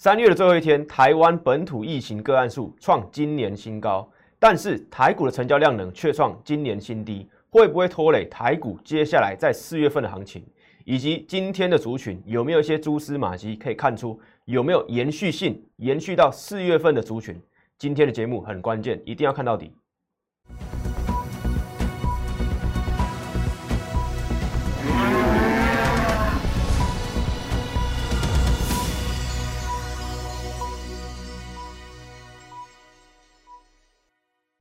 [0.00, 10.46] 三月的最后一天，台湾本土疫情个案数创今年新高，但是台股的成交量能却创今年新低，会不会拖累台股接下来在四月份的行情？
[10.84, 17.36] 以及今天的族群有没有一些蛛丝马迹可以看出有没有延续性，延续到四月份的族群？
[17.76, 19.72] 今天的节目很关键，一定要看到底。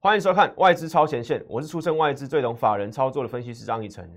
[0.08, 4.10] 欢迎收看外资超前线，我是出身外资最懂法人操作的分析师张义成。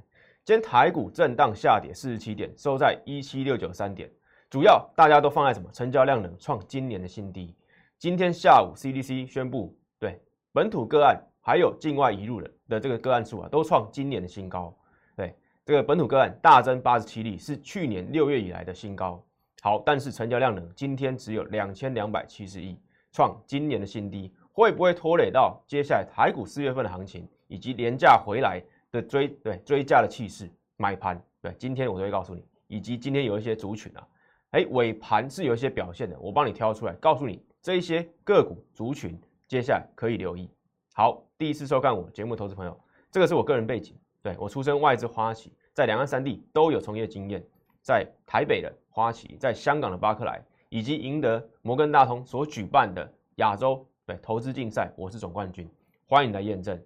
[0.45, 4.09] 今天台股震荡下跌四十七点，收在一七六九三点，
[4.49, 5.69] 主要大家都放在什么？
[5.73, 7.57] 成交量能创今年的新低。
[7.99, 10.23] 今天下午 CDC 宣布，对
[10.53, 14.73] 本土个案还有境外移入的的这个个案数啊，都创今年的新高。
[15.17, 15.35] 对
[15.67, 19.21] 这个本土个案大增八十七例，是去年六月以来的新高。
[19.61, 22.79] 好，但是成交量呢，今天只有两千两百七十亿，
[23.11, 24.33] 创今年的新低。
[24.53, 31.21] 会不会拖累到接下来台股四月份的行情，以及廉价回来的追对追价的气势买盘？
[31.41, 34.07] 对，今天我都会告诉你，以及今天有一些族群啊，
[34.51, 40.51] 哎，尾盘是有一些表现的，我帮你挑出来，告诉你这一些个股族群接下来可以留意。
[40.93, 42.79] 好，第一次收看我节目，投资朋友，
[43.11, 47.43] 这个是我个人背景，对我出身外资花旗，在两岸三地都有从业经验，
[47.81, 53.87] 在台北的花旗，在香港的巴克莱，以及赢得摩根大通所举办的亚洲。
[54.11, 55.71] 对投资竞赛，我是总冠军，
[56.09, 56.77] 欢迎来验证。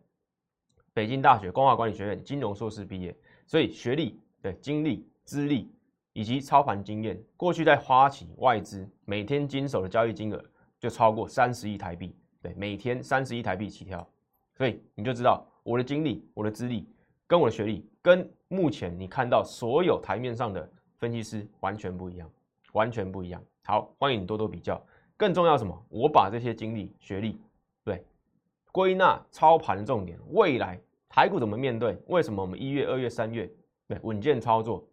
[0.93, 3.17] 北京大学光华管理学院金融硕士毕业，
[3.47, 5.73] 所以学历、对经历、资历
[6.13, 10.45] 以及操盘经验，过去在花旗外资每天经手的交易金额
[10.79, 14.07] 就超过三十亿台币，对，每天三十亿台币起跳，
[14.55, 16.87] 所以你就知道我的经历、我的资历
[17.27, 22.31] 跟我的学历，跟目前你看到所有台面上的分析师完全不一样，
[22.75, 23.43] 完全不一样。
[23.65, 24.79] 好，欢迎你多多比较。
[25.17, 25.87] 更重要什么？
[25.89, 27.41] 我把这些经历、学历，
[27.85, 28.05] 对，
[28.73, 30.19] 归纳操盘重点。
[30.31, 31.97] 未来台股怎么面对？
[32.09, 33.49] 为什么我们一月、二月、三月，
[33.87, 34.85] 对，稳健操作，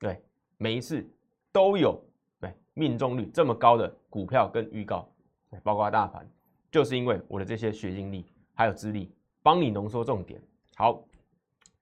[0.00, 0.20] 对，
[0.56, 1.08] 每一次
[1.52, 1.96] 都有
[2.40, 5.08] 对命中率这么高的股票跟预告，
[5.50, 6.28] 对，包括大盘，
[6.70, 10.42] 就是因为我的这些学经历还有资历，帮你浓缩重点。
[10.74, 11.04] 好，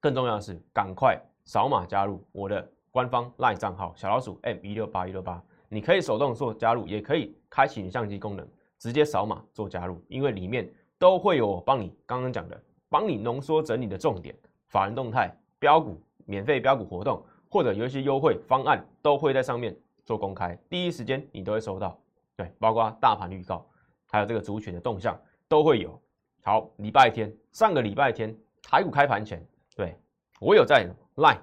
[0.01, 5.43] 更重要的是，赶快扫码加入我的官方 LINE 账号小老鼠 M 一六八一六八。
[5.69, 8.47] 你可以手动做加入，也可以开启相机功能，
[8.79, 14.35] 直接扫码做加入，因为里面都会有我帮你刚刚讲的，帮你浓缩整理的重点，
[14.69, 21.99] 法人动态、标股、免费标股活动，或者有一些优惠方案，都会在上面做公开，第一时间你都会收到。
[22.37, 23.67] 对，包括大盘预告，
[24.11, 25.19] 还有这个族群的动向
[25.49, 26.01] 都会有。
[26.43, 29.45] 好，礼拜天，上个礼拜天台股开盘前，
[29.75, 29.97] 对
[30.39, 31.41] 我有在 Line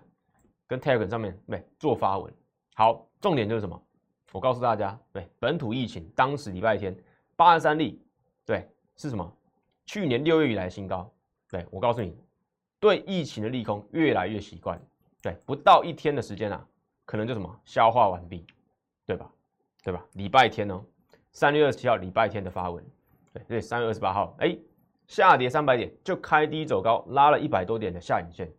[0.65, 2.33] 跟 Telegram 上面对做发文。
[2.75, 3.81] 好，重点就是什么？
[4.33, 6.93] 我告诉大家，对本土疫情，当时礼拜天
[7.35, 8.01] 八十三例，
[8.43, 9.31] 对是什么？
[9.85, 11.07] 去年六月以来新高。
[11.51, 12.17] 对我告诉你，
[12.79, 14.81] 对疫情的利空越来越习惯，
[15.21, 16.67] 对不到一天的时间啊，
[17.05, 18.43] 可能就什么消化完毕，
[19.05, 19.31] 对吧？
[19.83, 20.03] 对吧？
[20.13, 20.83] 礼拜天哦，
[21.31, 22.83] 三月二十七号礼拜天的发文，
[23.33, 24.57] 对对，三月二十八号，哎，
[25.05, 28.51] 下跌三百点就开低走高，拉了一百多点的下影线，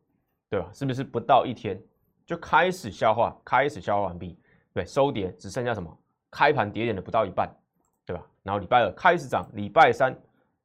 [0.49, 0.71] 对吧？
[0.73, 1.83] 是不是不到一天
[2.25, 4.39] 就开始消化，开始消化完毕？
[4.75, 5.99] 对，收跌只剩下什么？
[6.31, 7.49] 开盘跌点的不到一半，
[8.05, 8.27] 对吧？
[8.43, 10.15] 然后礼拜二开始涨，礼拜三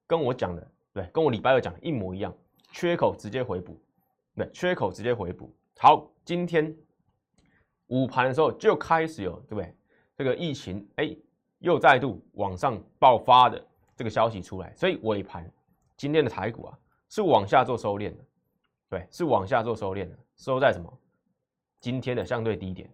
[0.08, 2.36] 跟我讲的，对，跟我礼拜二讲的一模一样，
[2.72, 3.80] 缺口直接回补，
[4.36, 5.56] 对，缺口直接回补。
[5.78, 6.76] 好，今天
[7.88, 9.76] 午盘的时候就开始有，对不对？
[10.18, 11.16] 这个疫情哎，
[11.60, 13.64] 又再度往上爆发的
[13.96, 15.48] 这个消息出来，所以尾盘
[15.96, 16.78] 今天的台股啊
[17.10, 18.26] 是往下做收敛的，
[18.90, 20.92] 对，是往下做收敛的，收在什么？
[21.80, 22.92] 今天的相对低点。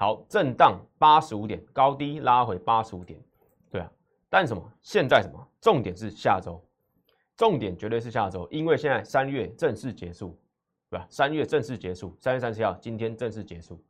[0.00, 3.20] 好，震荡八十五点，高低拉回八十五点，
[3.68, 3.92] 对啊，
[4.30, 4.62] 但什么？
[4.80, 5.44] 现在什么？
[5.60, 6.64] 重点是下周，
[7.36, 10.38] 重点绝对是下周，因为现在三月正式结束，
[10.88, 11.04] 对吧？
[11.10, 13.82] 三月正式结束，三月三十号今天正式结束，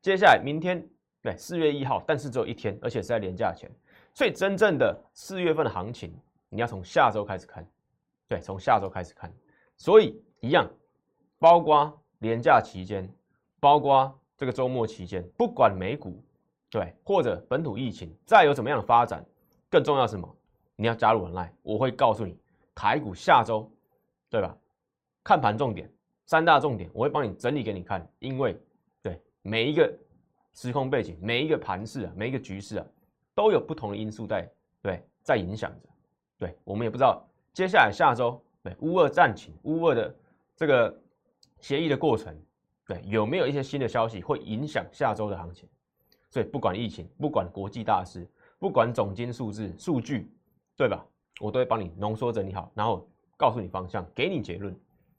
[0.00, 0.82] 接下来明天
[1.20, 3.70] 对四月一号，但是只有一天，而且是在年假前，
[4.14, 6.18] 所以真正的四月份的行情，
[6.48, 7.68] 你要从下周开始看，
[8.26, 9.30] 对，从下周开始看，
[9.76, 10.66] 所以一样，
[11.38, 13.06] 包括年假期间，
[13.60, 14.16] 包括。
[14.40, 16.18] 这个周末期间，不管美股
[16.70, 19.22] 对或者本土疫情再有怎么样的发展，
[19.68, 20.36] 更重要是什么？
[20.76, 22.34] 你要加入我 Line，我会告诉你
[22.74, 23.70] 台股下周
[24.30, 24.56] 对吧？
[25.22, 25.92] 看盘重点
[26.24, 28.10] 三大重点，我会帮你整理给你看。
[28.18, 28.58] 因为
[29.02, 29.94] 对每一个
[30.54, 32.86] 时空背景、每一个盘势啊、每一个局势啊，
[33.34, 34.50] 都有不同的因素在
[34.80, 35.88] 对在影响着。
[36.38, 37.22] 对我们也不知道
[37.52, 40.16] 接下来下周对乌二战情、乌二的
[40.56, 40.98] 这个
[41.58, 42.34] 协议的过程。
[42.90, 45.68] 对，有没有一些新的消息会影响下周的行情？
[46.28, 48.28] 所以不管疫情，不管国际大事，
[48.58, 50.28] 不管总金数字、数据，
[50.76, 51.06] 对吧？
[51.38, 54.76] 我都会帮你浓缩整理好，然后告诉你方向，给你结论，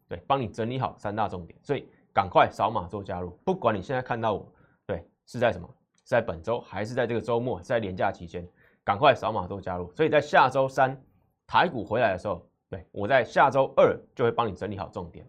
[0.10, 1.58] 对，帮你整理好三大重点。
[1.64, 4.46] 所以赶快扫码做加入，不管你现在看到我，
[4.86, 5.66] 对，是在什么？
[5.96, 7.62] 是在本周还是在这个周末？
[7.62, 8.46] 在年假期间，
[8.84, 9.90] 赶快扫码做加入。
[9.94, 11.02] 所以在下周三
[11.48, 15.26] 台股回来的时候，对我在下周二就会帮你整理好重点，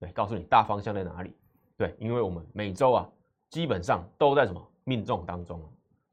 [0.00, 1.32] 对，告诉你大方向在哪里。
[1.76, 3.10] 对，因为我们每周啊，
[3.50, 5.60] 基本上都在什么命中当中，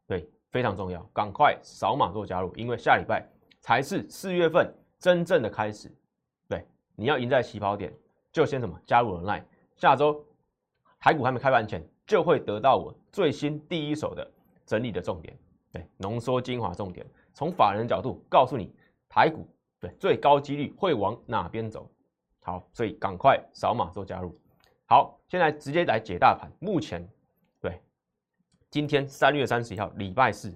[0.08, 3.28] 对，非常重要，赶快扫码做加入，因为下礼拜。
[3.64, 5.96] 才是四月份真正的开始，
[6.50, 6.66] 对，
[6.96, 7.94] 你要赢在起跑点，
[8.32, 9.44] 就先什么加入了 Line，
[9.76, 10.26] 下周
[11.00, 14.28] 台股还没开盘前，就会得到我最新第一手的
[14.66, 15.38] 整理的重点，
[15.72, 17.06] 对，浓缩精华重点，
[17.36, 18.74] 从法人角度告诉你
[19.08, 19.48] 台股
[19.80, 21.88] 对最高几率会往哪边走，
[22.42, 24.36] 好，所以赶快扫码做加入，
[24.92, 27.02] 好，现在直接来解大盘，目前
[27.62, 27.82] 对，
[28.70, 30.54] 今天三月三十一号礼拜四，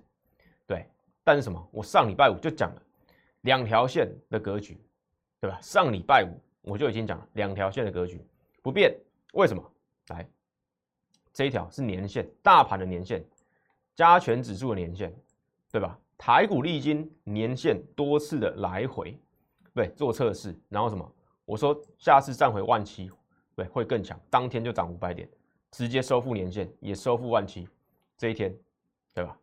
[0.67, 0.85] 对，
[1.23, 1.69] 但是什么？
[1.71, 2.81] 我上礼拜五就讲了。
[3.43, 4.77] 两条线的格局，
[5.39, 5.57] 对吧？
[5.61, 6.37] 上礼拜五
[6.69, 8.21] 我就已经讲了两条线的格局
[8.61, 8.93] 不变，
[9.31, 9.63] 为什么？
[10.09, 10.27] 来，
[11.31, 13.23] 这一条是年线，大盘的年线，
[13.93, 15.15] 加权指数的年线，
[15.71, 15.97] 对吧？
[16.17, 19.17] 台股历经年线多次的来回，
[19.73, 21.09] 对，做测试，然后什么？
[21.45, 23.09] 我说下次站回万七，
[23.55, 25.27] 对，会更强，当天就涨五百点，
[25.71, 27.67] 直接收复年线，也收复万七，
[28.17, 28.53] 这一天，
[29.13, 29.37] 对吧？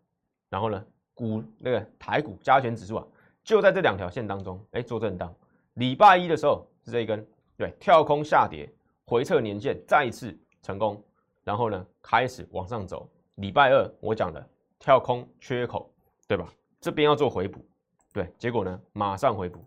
[0.49, 3.07] 然后呢，股那个台股加权指数啊。
[3.43, 5.35] 就在这两条线当中，哎，做震荡。
[5.75, 7.27] 礼拜一的时候是这一根，
[7.57, 8.71] 对，跳空下跌，
[9.07, 11.03] 回撤年线再一次成功，
[11.43, 13.09] 然后呢开始往上走。
[13.37, 14.47] 礼拜二我讲的
[14.79, 15.91] 跳空缺口，
[16.29, 16.53] 对吧？
[16.81, 17.65] 这边要做回补，
[18.13, 19.65] 对，结果呢马上回补，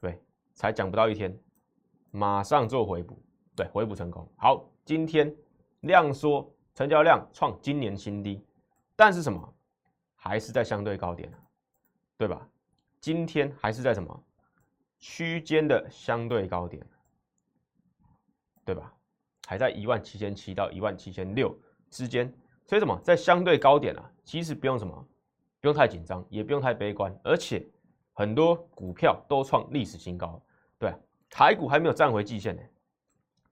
[0.00, 0.20] 对，
[0.52, 1.36] 才讲不到一天，
[2.10, 3.18] 马上做回补，
[3.56, 4.28] 对，回补成功。
[4.36, 5.34] 好，今天
[5.80, 8.44] 量缩，成交量创今年新低，
[8.94, 9.54] 但是什么？
[10.14, 11.32] 还是在相对高点
[12.18, 12.46] 对吧？
[13.00, 14.24] 今天还是在什么
[14.98, 16.84] 区间的相对高点，
[18.64, 18.92] 对吧？
[19.46, 21.56] 还在一万七千七到一万七千六
[21.88, 22.32] 之间，
[22.64, 24.10] 所以什么在相对高点啊？
[24.24, 25.06] 其实不用什么，
[25.60, 27.64] 不用太紧张，也不用太悲观，而且
[28.12, 30.42] 很多股票都创历史新高，
[30.78, 30.92] 对，
[31.30, 32.62] 台股还没有站回季线呢，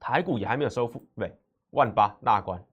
[0.05, 1.35] 台股也还没有收复对
[1.71, 2.63] 万八大关，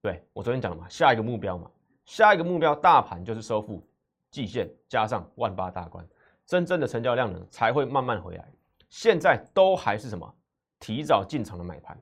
[0.00, 1.70] 对我昨天讲了嘛，下一个目标嘛，
[2.06, 3.86] 下一个目标大盘就是收复。
[4.30, 6.02] 季线加上万八大关，
[6.46, 8.48] 真正的成交量呢才会慢慢回来。
[8.88, 10.34] 现在都还是什么
[10.80, 12.00] 提早进场的买盘，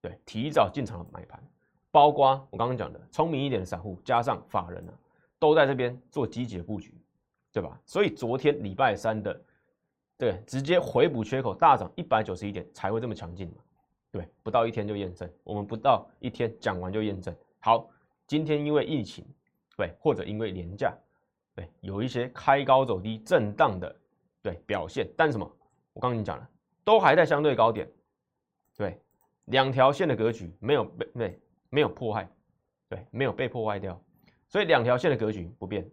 [0.00, 1.40] 对，提早进场的买盘，
[1.92, 4.92] 包括我刚刚讲的聪明一点的散户加上法人啊，
[5.38, 6.92] 都在这边做积极的布局，
[7.52, 7.80] 对吧？
[7.86, 9.40] 所以昨天礼拜三的，
[10.18, 13.62] 对，直接回补缺口大涨一百九十一点才会这么强劲嘛，
[14.12, 17.34] 对，不到一天就验证，我们不到一天讲完就验证。
[17.58, 17.90] 好，
[18.26, 19.26] 今天因为疫情，
[19.76, 20.94] 对，或者因为廉价。
[21.54, 23.94] 对，有一些开高走低、震荡的
[24.40, 25.50] 对表现，但什么？
[25.92, 26.48] 我刚跟你讲了，
[26.84, 27.86] 都还在相对高点，
[28.76, 28.98] 对，
[29.46, 32.26] 两条线的格局没有被对没有破坏，
[32.88, 34.02] 对，没有被破坏掉，
[34.48, 35.86] 所以两条线的格局不变。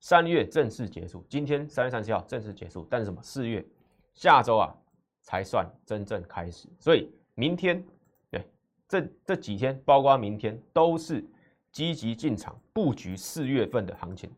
[0.00, 3.22] 三月正式结束，今天三月三十号正式结束，但是什么？
[3.22, 3.66] 四月
[4.12, 4.76] 下周啊
[5.22, 7.82] 才算真正开始，所以明天
[8.28, 8.44] 对
[8.88, 11.24] 这这几天，包括明天都是
[11.70, 14.28] 积极进场布局四月份的行情。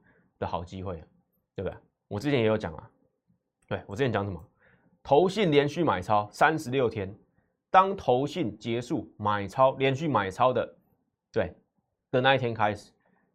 [0.41, 1.03] 的好机会，
[1.57, 1.77] 对不对？
[2.07, 2.91] 我之前也有讲啊，
[3.67, 4.41] 对我之前讲什么？
[5.03, 7.13] 投信连续买超三十六天，
[7.73, 10.77] 当投信结束买超连续买超的，
[11.33, 11.53] 对
[12.13, 12.93] 的那一天开始，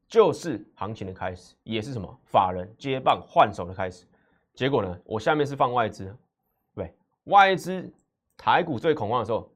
[0.07, 4.05] 就是行情的开始，也是什么法人接棒换手的开始。
[4.53, 6.15] 结果呢，我下面是放外资，
[6.73, 6.89] 对
[7.25, 7.93] 外资
[8.37, 9.52] 台股最恐慌的时候，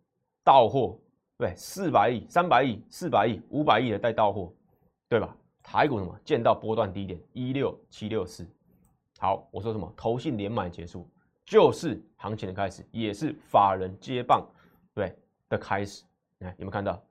[0.48, 0.98] 到货，
[1.38, 4.50] 对四百亿、三百亿、四百亿、五百亿的带到货，
[5.10, 5.36] 对吧？
[5.62, 8.48] 台股什么见到波段低点一六七六四，
[9.20, 9.94] 好，我说什么？
[9.98, 11.06] 投信连买结束，
[11.46, 14.48] 就是行情的开始，也是法人接棒
[14.94, 15.14] 对
[15.50, 16.06] 的开始。
[16.38, 17.04] 你看有没有看到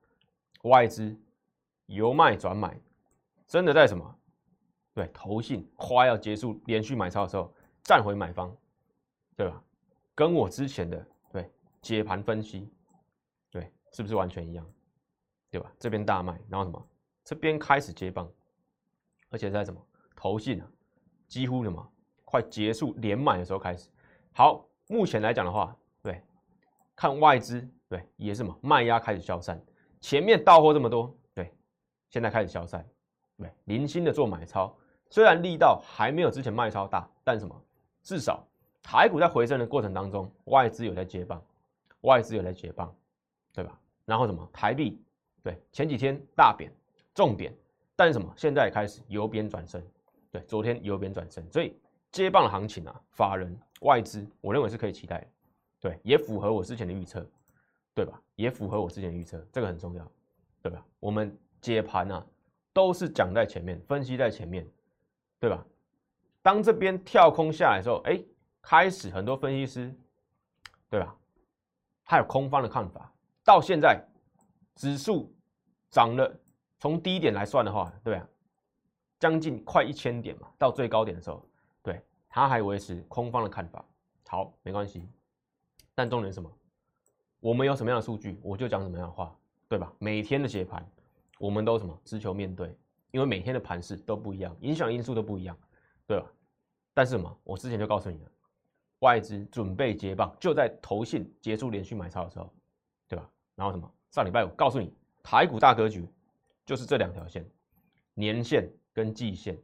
[0.62, 1.14] 外资
[1.84, 2.74] 由卖转买，
[3.46, 4.18] 真的在什么？
[4.94, 7.52] 对，投信快要结束连续买超的时候，
[7.82, 8.50] 站回买方，
[9.36, 9.62] 对吧？
[10.14, 11.50] 跟我之前的对
[11.82, 12.66] 解盘分析，
[13.96, 14.66] 是不是完全一样？
[15.50, 15.72] 对吧？
[15.78, 16.86] 这边大卖，然后什么？
[17.24, 18.30] 这边开始接棒。
[19.30, 19.80] 而且在什么
[20.14, 20.68] 投信啊，
[21.26, 23.88] 几乎什么快结束连买的时候开始。
[24.34, 26.22] 好，目前来讲的话，对，
[26.94, 29.58] 看外资对也是什么卖压开始消散，
[29.98, 31.50] 前面到货这么多，对，
[32.10, 32.86] 现在开始消散，
[33.38, 34.76] 对，零星的做买超，
[35.08, 37.58] 虽然力道还没有之前卖超大，但什么
[38.02, 38.46] 至少
[38.82, 41.42] 台股在回升的过程当中，外资有在接棒，
[42.02, 42.94] 外资有在接棒，
[43.54, 43.80] 对吧？
[44.06, 44.98] 然后什么台币
[45.42, 46.72] 对前几天大贬
[47.14, 47.54] 重贬。
[47.98, 48.30] 但是什么？
[48.36, 49.82] 现在开始由贬转升，
[50.30, 51.74] 对，昨天由贬转升，所以
[52.12, 55.26] 接棒的行情啊，法人外资，我认为是可以期待的，
[55.80, 57.26] 对，也符合我之前的预测，
[57.94, 58.20] 对吧？
[58.34, 60.06] 也符合我之前的预测，这个很重要，
[60.60, 60.84] 对吧？
[61.00, 62.26] 我们解盘啊，
[62.74, 64.68] 都是讲在前面，分析在前面，
[65.40, 65.64] 对吧？
[66.42, 68.22] 当这边跳空下来的时候，哎，
[68.60, 69.94] 开始很多分析师，
[70.90, 71.16] 对吧？
[72.02, 73.10] 还有空方的看法，
[73.46, 74.04] 到现在
[74.74, 75.32] 指数
[75.88, 76.36] 涨了，
[76.78, 78.28] 从低点来算的话，对啊？
[79.20, 81.48] 将近快一千点嘛，到最高点的时候，
[81.80, 83.82] 对，他还维持空方的看法。
[84.26, 85.08] 好，没关系。
[85.94, 86.52] 但重点是什么？
[87.38, 89.34] 我们有什么样的数据，我就讲什么样的话，
[89.68, 89.92] 对吧？
[90.00, 90.84] 每天的解盘，
[91.38, 91.96] 我们都什么？
[92.04, 92.76] 只求面对，
[93.12, 95.56] 因为每天的盘势都不一样，影响因素都不一样，
[96.04, 96.26] 对吧？
[96.92, 97.38] 但是什么？
[97.44, 98.30] 我之前就告诉你了。
[98.98, 102.52] 外资准备接棒，就在投信结束连续买超的时候，
[103.56, 103.92] 然后什么？
[104.12, 106.08] 上礼拜五告诉你，台股大格局
[106.64, 107.44] 就是这两条线，
[108.14, 109.58] 年线跟季线。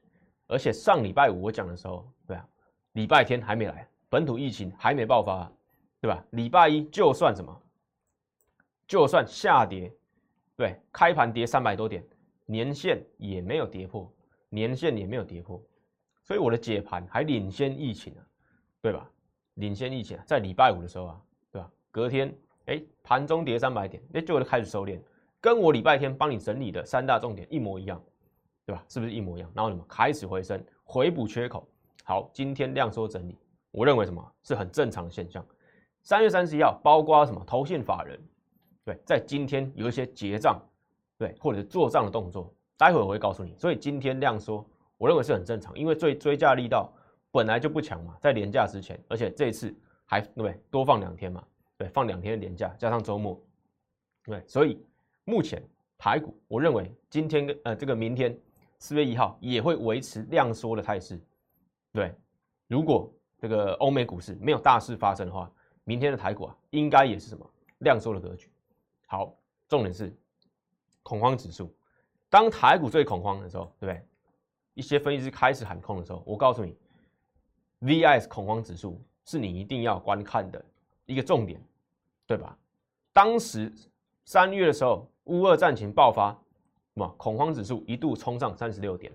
[0.49, 2.47] 而且上礼拜五我讲的时候，对啊，
[2.93, 5.51] 礼拜天还没来，本土疫情还没爆发，
[6.01, 6.23] 对吧？
[6.31, 7.63] 礼拜一就算什么，
[8.87, 9.91] 就算下跌，
[10.57, 12.05] 对，开盘跌三百多点，
[12.45, 14.13] 年线也没有跌破，
[14.51, 15.63] 年线也没有跌破，
[16.23, 18.21] 所以我的解盘还领先疫情啊，
[18.83, 19.09] 对吧？
[19.55, 21.71] 领先疫情，在礼拜五的时候啊，对吧？
[21.91, 22.35] 隔天，
[22.67, 25.01] 哎，盘中跌三百点，哎，就开始收敛，
[25.41, 28.03] 跟我礼拜天帮你整理的三大重点一模一样，
[28.65, 28.85] 对吧？
[28.89, 29.51] 是不是一模一样？
[29.55, 31.67] 然后什么开始回升，回补缺口。
[32.05, 33.37] 好，今天量缩整理，
[33.71, 35.45] 我认为什么是很正常的现象。
[36.03, 38.21] 三月三十一号，包括什么投信法人，
[38.85, 40.61] 对，在今天有一些结账，
[41.19, 43.55] 对，或者是做账的动作，待会我会告诉你。
[43.57, 44.65] 所以今天量缩，
[44.99, 46.93] 我认为是很正常，因为最追价力道。
[47.35, 51.43] 本来就不强嘛，在年假之前，而且这一次还对不对多放两天嘛，
[51.83, 53.37] 对，放两天的年假加上周末，
[54.23, 54.81] 对，所以
[55.25, 55.61] 目前
[55.99, 58.39] 台股，我认为今天跟呃这个明天
[58.79, 61.21] 四月一号也会维持量缩的态势，
[61.93, 62.15] 对，
[62.69, 65.51] 如果这个欧美股市没有大事发生的话，
[65.83, 67.45] 明天的台股啊应该也是什么
[67.79, 68.49] 量缩的格局。
[69.09, 69.37] 好，
[69.67, 70.17] 重点是
[71.03, 71.75] 恐慌指数，
[72.31, 74.07] 当台股最恐慌的时候，对不对？
[74.75, 76.77] 一些分析师开始喊空的时候，我告诉你。
[77.81, 80.65] VIS 恐慌指数是你一定要观看的
[81.05, 81.61] 一个重点，
[82.27, 82.57] 对吧？
[83.13, 83.73] 当时
[84.25, 86.31] 三月的时候，乌俄战情爆发，
[86.95, 89.13] 什么恐慌指数一度冲上三十六点，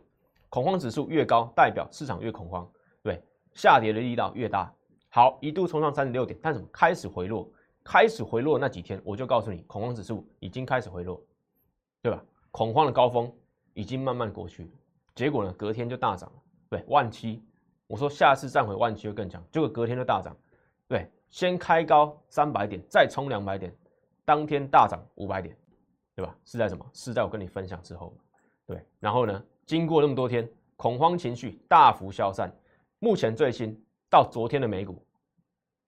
[0.50, 2.70] 恐慌指数越高，代表市场越恐慌，
[3.02, 3.22] 对，
[3.54, 4.74] 下跌的力道越大。
[5.10, 7.50] 好，一度冲上三十六点，但是开始回落？
[7.84, 11.22] 开始回落那几天，我就告诉你，恐慌指数已经开始回落，
[12.02, 12.24] 对吧？
[12.52, 13.32] 恐慌的高峰
[13.74, 14.70] 已经慢慢过去，
[15.16, 16.36] 结果呢，隔天就大涨了，
[16.70, 17.42] 对，万七。
[17.88, 20.36] 我说下次站回万七会更强，结果隔天就大涨，
[20.90, 23.76] 对，先开高三百点，再冲两百点，
[24.26, 25.56] 当天大涨五百点，
[26.16, 26.36] 对吧？
[26.46, 26.86] 是在什么？
[26.94, 28.14] 是在我跟你分享之后，
[28.66, 28.84] 对。
[29.00, 32.54] 然后呢，经过那么多天，恐慌情绪大幅消散，
[33.00, 33.80] 目前最新
[34.10, 35.04] 到昨天的美股，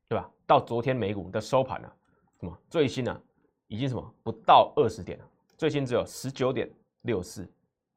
[0.08, 0.29] 对吧？
[0.46, 1.96] 到昨天美股的收盘啊，
[2.39, 3.22] 什么最新呢？
[3.67, 6.69] 已经什么不到二十点了，最新只有十九点
[7.03, 7.48] 六四，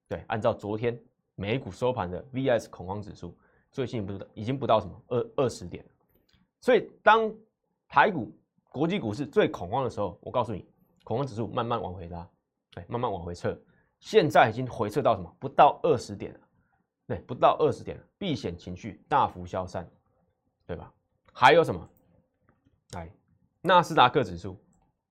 [0.06, 0.98] 对，按照昨天
[1.34, 3.36] 美股收盘的 VS 恐慌指数。
[3.70, 5.82] 最新不是已经不到什么二二十点，
[6.62, 7.30] 所以当
[7.88, 8.32] 台股、
[8.70, 10.64] 国际股市最恐慌的时候，我告诉你，
[11.02, 12.26] 恐慌指数慢慢往回拉，
[12.70, 13.54] 对，慢慢往回撤，
[13.98, 15.36] 现在已经回撤到什么？
[15.40, 16.40] 不到二十点了，
[17.08, 19.86] 对，不到二十点了，避险情绪大幅消散，
[20.64, 20.90] 对吧？
[21.32, 21.90] 还有什么？
[22.92, 23.10] 来，
[23.60, 24.56] 纳斯达克指数，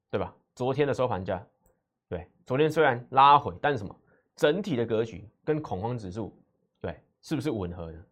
[0.09, 0.33] 对吧？
[0.55, 1.45] 昨天的收盘价，
[2.07, 3.93] 对，昨天虽然拉回，但是什么？
[4.37, 6.33] 整体的格局跟恐慌指数，
[6.79, 8.05] 对，是不是吻合的？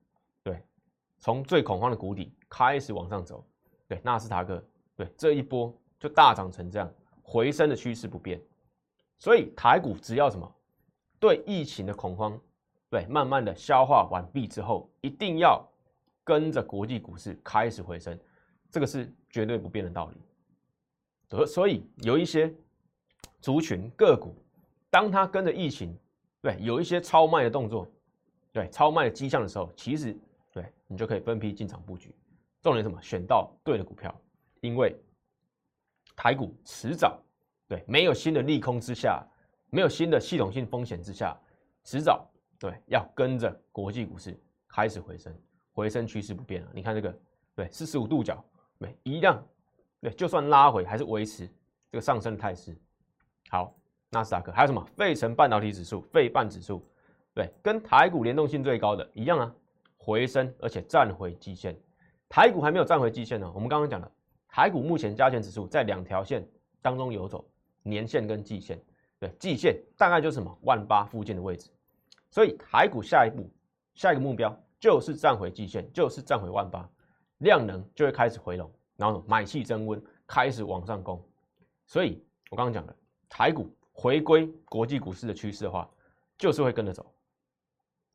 [1.20, 3.46] 从最恐慌的谷底开始往上走，
[3.90, 4.64] 对纳斯达克，
[4.96, 6.90] 对这一波就大涨成这样，
[7.22, 8.42] 回升的趋势不变，
[9.18, 10.50] 所以台股只要什么
[11.20, 12.40] 对疫情的恐慌，
[12.90, 15.62] 对慢慢的消化完毕之后，一定要
[16.24, 18.18] 跟着国际股市开始回升，
[18.72, 20.18] 这个是绝对不变的道理。
[21.28, 22.54] 所所以有一些
[23.42, 24.34] 族群个股，
[24.90, 25.94] 当它跟着疫情，
[26.42, 27.86] 对有一些超卖的动作，
[28.54, 30.18] 对超卖的迹象的时候，其实。
[30.52, 32.14] 对你就可以分批进场布局，
[32.62, 33.02] 重点什么？
[33.02, 34.14] 选到对的股票，
[34.62, 34.96] 因为
[36.16, 37.22] 台股迟早
[37.68, 39.24] 对没有新的利空之下，
[39.70, 41.38] 没有新的系统性风险之下，
[41.84, 42.28] 迟早
[42.58, 44.38] 对要跟着国际股市
[44.68, 45.34] 开始回升，
[45.72, 46.70] 回升趋势不变了。
[46.74, 47.16] 你看这个
[47.56, 48.44] 对四十五度角，
[48.80, 49.42] 对一样，
[50.02, 51.48] 对就算拉回还是维持
[51.92, 52.76] 这个上升的态势。
[53.50, 53.74] 好，
[54.10, 54.84] 纳斯达克还有什么？
[54.98, 56.84] 费城半导体指数、费半指数，
[57.34, 59.56] 对，跟台股联动性最高的一样啊。
[60.00, 61.78] 回升，而且站回季线，
[62.28, 63.52] 台股还没有站回季线呢。
[63.54, 64.10] 我们刚刚讲了，
[64.48, 66.48] 台股目前加权指数在两条线
[66.82, 67.46] 当中游走，
[67.84, 68.82] 年线跟季线。
[69.20, 71.70] 对，季线大概就是什么万八附近的位置。
[72.32, 73.48] 所以台股下一步
[73.94, 76.90] 下一个目标就是站回季线，就是站回万八，
[77.40, 81.22] 量能就会开始回笼，然后买气增温，开始往上攻。
[81.86, 82.96] 所以我刚刚讲的
[83.28, 85.90] 台股回归国际股市的趋势的话，
[86.38, 87.14] 就是会跟着走，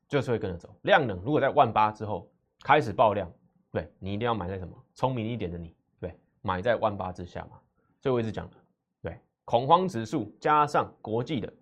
[0.07, 0.75] 就是会跟着走。
[0.83, 2.29] 量能如果在万八之后
[2.61, 3.31] 开始爆量，
[3.71, 4.75] 对你一定要买在什么？
[4.93, 7.59] 聪明一点的你，对，买在万八之下嘛。
[8.01, 8.57] 所以我一直讲的，
[9.01, 11.53] 对，恐慌指数加上国际的，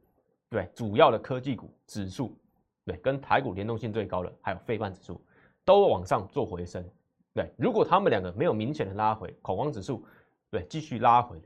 [0.50, 2.38] 对，主要的科技股指数，
[2.86, 5.24] 对，跟台股联动性最高的还有费半指数
[5.66, 6.84] 都往上做回升。
[7.34, 10.06] 对，如果他们两个没有明显的拉回，恐慌指数
[10.50, 11.42] 对继续拉回。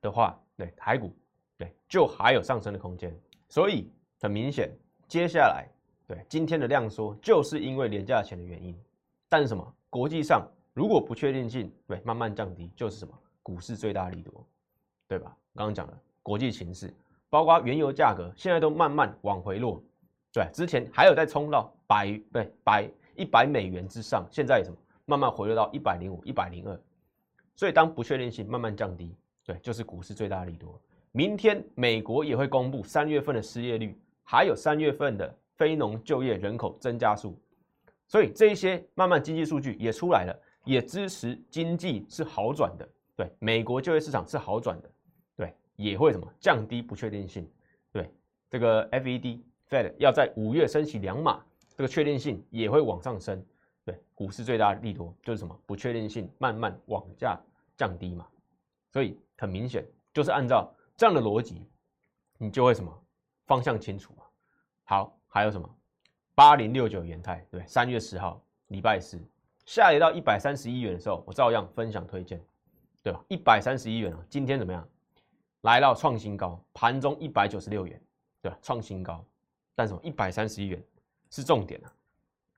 [0.00, 1.12] 的话，对台股，
[1.56, 3.12] 对就还有上升的空间，
[3.48, 4.70] 所以很明显，
[5.08, 5.66] 接下来
[6.08, 8.74] 对今天的量缩，就是因为廉价钱的原因。
[9.28, 9.74] 但是什么？
[9.90, 13.12] 国际上如果不确定性对慢慢降低，就是什么？
[13.42, 14.44] 股市最大利多，
[15.06, 15.36] 对吧？
[15.54, 16.92] 刚刚讲了国际形势，
[17.28, 19.82] 包括原油价格，现在都慢慢往回落，
[20.32, 24.76] 对，之前还有在冲到百对百一百美元之上，现在什么？
[25.04, 26.80] 慢慢回落到一百零五、一百零二。
[27.54, 29.14] 所以当不确定性慢慢降低。
[29.44, 30.80] 对，就是股市最大利多。
[31.12, 37.38] 明天美国也会公布三月份的失业率，还有三月份的非农就业人口增加数，
[38.06, 42.88] 所以这一些慢慢经济数据也出来了，也支持经济是好转的。
[43.14, 44.90] 对，美国就业市场是好转的，
[45.36, 47.46] 对，也会什么降低不确定性。
[47.92, 48.10] 对，
[48.48, 51.44] 这个 FED Fed 要在五月升息两码，
[51.76, 53.44] 这个确定性也会往上升。
[53.84, 57.38] 对，股市最大的利多就是什么不确定性慢慢往下
[57.76, 58.26] 降低嘛，
[58.92, 59.18] 所以。
[59.40, 61.64] 很明显，就是按照这样的逻辑，
[62.38, 62.92] 你就会什么
[63.46, 64.24] 方向清楚嘛。
[64.82, 65.68] 好，还有什么
[66.34, 69.20] 八零六九元泰，对，三月十号礼拜四
[69.64, 72.40] 下跌到一百三十一元的时候，我照样分享推荐，
[73.02, 73.22] 对吧？
[73.28, 74.88] 一百三十一元啊，今天怎么样？
[75.62, 78.00] 来到创新高，盘中一百九十六元，
[78.40, 78.58] 对吧？
[78.62, 79.24] 创新高，
[79.74, 80.00] 但什么？
[80.02, 80.82] 一百三十一元
[81.30, 81.92] 是重点啊，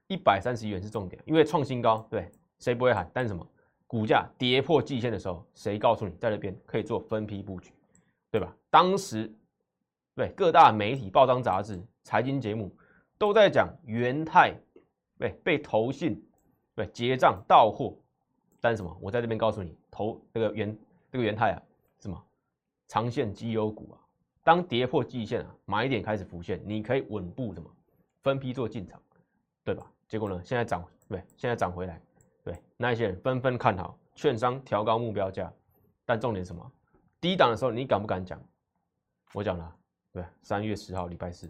[0.07, 3.11] 一百三十一元是重点，因为创新高，对，谁不会喊？
[3.13, 3.47] 但什么？
[3.87, 7.73] 股价跌破季线的时候，谁告诉你在那边可以做分批布局，
[8.31, 8.55] 对吧？
[8.71, 9.29] 当时
[10.15, 12.77] 对各大媒体、报章、杂志、财经节目
[13.17, 14.53] 都在讲元泰
[15.17, 16.21] 对被投信
[16.75, 17.97] 对结账到货，
[18.61, 18.99] 但是什么？
[19.01, 20.77] 我在这边告诉你，投这个元
[21.09, 21.63] 这个元泰啊，
[22.01, 22.21] 什么
[22.89, 24.01] 长线绩优股啊，
[24.43, 27.71] 当跌破季线啊，买点开始浮现，你可以稳步什么
[28.23, 29.01] 分批做进场，
[29.63, 29.89] 对吧？
[30.09, 32.03] 结果呢，现在涨对，现在涨回来。
[32.43, 35.53] 对，那一些人纷纷看好，券商调高目标价，
[36.05, 36.73] 但重点什么？
[37.21, 38.43] 低档的时候你敢不敢讲？
[39.33, 39.77] 我讲了，
[40.11, 41.49] 对，三月十号礼拜四，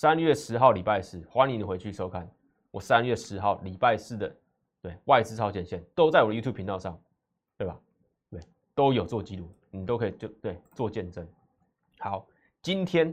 [0.00, 2.30] 三月十号礼拜四，欢迎你回去收看
[2.70, 4.32] 我三月十号礼拜四的
[4.80, 6.96] 对外资超前线，都在我的 YouTube 频道上，
[7.56, 7.76] 对吧？
[8.30, 8.40] 对，
[8.76, 11.26] 都有做记录，你都可以就对做见证。
[11.98, 12.24] 好，
[12.62, 13.12] 今天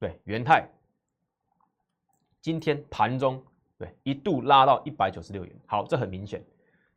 [0.00, 0.68] 对元泰，
[2.40, 3.40] 今天盘中。
[3.78, 5.56] 对，一度拉到一百九十六元。
[5.64, 6.44] 好，这很明显，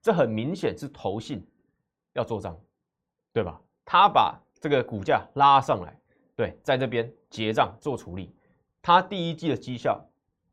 [0.01, 1.47] 这很明显是投信
[2.13, 2.59] 要做账，
[3.31, 3.61] 对吧？
[3.85, 5.95] 他把这个股价拉上来，
[6.35, 8.33] 对，在这边结账做处理，
[8.81, 10.03] 他第一季的绩效，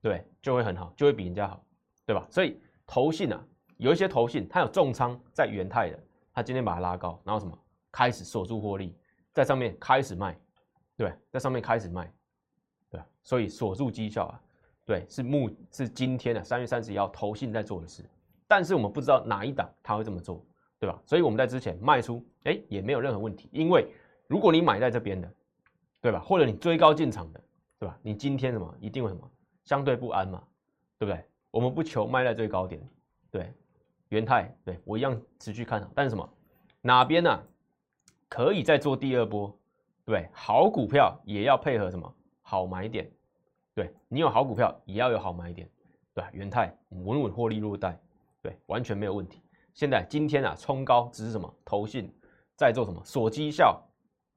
[0.03, 1.65] 对，就会很好，就会比人家好，
[2.05, 2.27] 对吧？
[2.31, 3.45] 所以投信啊，
[3.77, 5.99] 有一些投信，他有重仓在元泰的，
[6.33, 7.59] 他今天把它拉高，然后什么
[7.91, 8.97] 开始锁住获利，
[9.33, 10.39] 在上面开始卖，
[10.97, 12.12] 对，在上面开始卖，
[12.91, 14.41] 对，所以锁住绩效啊。
[14.85, 18.09] 对，是目是今天的三月三十一号投信在做的事，
[18.47, 20.47] 但是我们不知道哪一档他会这么做，
[20.79, 20.97] 对吧？
[21.05, 23.93] 所以我们在之前卖出，哎，也没有任何问题，因为
[24.29, 25.29] 如果你买在这边的，
[26.01, 26.21] 对吧？
[26.21, 27.41] 或者你追高进场的，
[27.79, 27.99] 对吧？
[28.03, 29.31] 你今天什么一定会什么
[29.65, 30.43] 相对不安嘛，
[30.99, 31.25] 对不对？
[31.51, 32.81] 我们不求卖在最高点，
[33.31, 33.53] 对，
[34.09, 36.29] 元泰，对我一样持续看好，但是什么
[36.81, 37.43] 哪边呢？
[38.29, 39.57] 可以再做第二波，
[40.05, 42.12] 对，好股票也要配合什么
[42.43, 43.11] 好买点。
[43.75, 45.69] 对你有好股票，也要有好买点，
[46.15, 46.31] 对吧？
[46.33, 48.01] 元泰稳稳获利入袋，
[48.41, 49.43] 对，完全没有问题。
[49.75, 51.55] 现在今天啊，冲高只是什么？
[51.65, 52.11] 投信
[52.57, 53.03] 在做什么？
[53.05, 53.81] 锁绩效、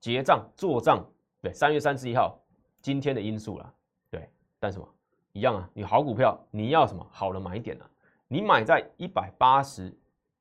[0.01, 1.05] 结账、做账。
[1.41, 2.37] 对，三月三十一号
[2.81, 3.73] 今天的因素了，
[4.09, 4.29] 对。
[4.59, 4.87] 但什么
[5.33, 5.69] 一样啊？
[5.73, 7.89] 你好股票，你要什么好的买点啊？
[8.27, 9.95] 你买在一百八十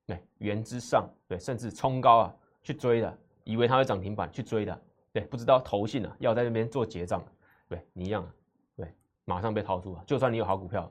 [0.06, 7.24] 美元之上，对，甚至冲高啊去追的，以为它会涨停板去追的，对，不知道投信啊要在那边做结账，
[7.68, 8.34] 对你一样啊。
[8.76, 8.92] 对
[9.24, 10.90] 马上被套住了，就算你有好股票，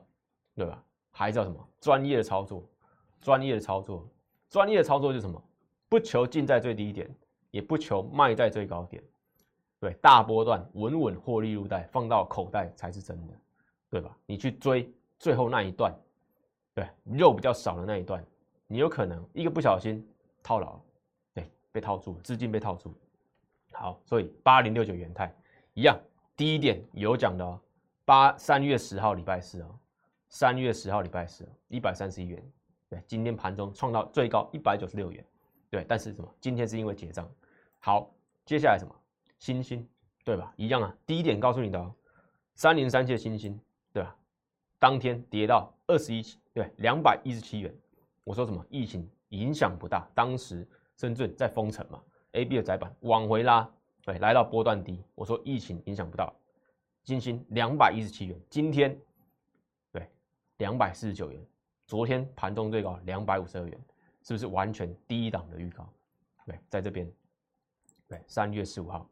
[0.54, 0.82] 对吧？
[1.10, 2.64] 还是要什么专业的操作？
[3.20, 4.08] 专业的操作，
[4.48, 5.42] 专业的操作就是什么？
[5.88, 7.08] 不求进在最低点，
[7.50, 9.02] 也不求卖在最高点，
[9.80, 13.34] 对，大波段稳稳获利入袋，放到口袋才是真的，
[13.90, 14.16] 对吧？
[14.26, 15.94] 你去追最后那一段，
[16.74, 18.24] 对，肉比较少的那一段，
[18.66, 20.04] 你有可能一个不小心
[20.42, 20.80] 套牢，
[21.32, 22.92] 对，被套住，资金被套住。
[23.72, 25.32] 好，所以八零六九元泰
[25.74, 25.96] 一样，
[26.36, 27.60] 第一点有讲的哦。
[28.04, 29.78] 八三月十号礼拜四哦，
[30.28, 32.42] 三月十号礼拜四一百三十一元，
[32.88, 35.24] 对，今天盘中创到最高一百九十六元，
[35.70, 36.34] 对，但是什么？
[36.40, 37.30] 今天是因为结账。
[37.78, 38.10] 好，
[38.44, 38.94] 接下来什么？
[39.38, 39.86] 星星，
[40.24, 40.52] 对吧？
[40.56, 40.94] 一样啊。
[41.06, 41.94] 第一点告诉你的哦，
[42.54, 43.58] 三零三七的星星，
[43.92, 44.16] 对吧？
[44.78, 46.22] 当天跌到二十一，
[46.52, 47.74] 对，两百一十七元。
[48.24, 48.64] 我说什么？
[48.68, 53.68] 疫情影响不大，当时深圳在封城嘛，A B 的窄板往回拉，
[54.02, 55.02] 对，来到波段低。
[55.14, 56.34] 我说疫情影响不到，
[57.04, 58.98] 星星两百一十七元，今天
[59.90, 60.06] 对。
[60.58, 61.40] 两百四十九元，
[61.86, 63.80] 昨天盘中最高两百五十二元，
[64.22, 65.88] 是不是完全低档的预告？
[66.44, 67.08] 对，在这边，
[68.08, 69.08] 对，三月十五号，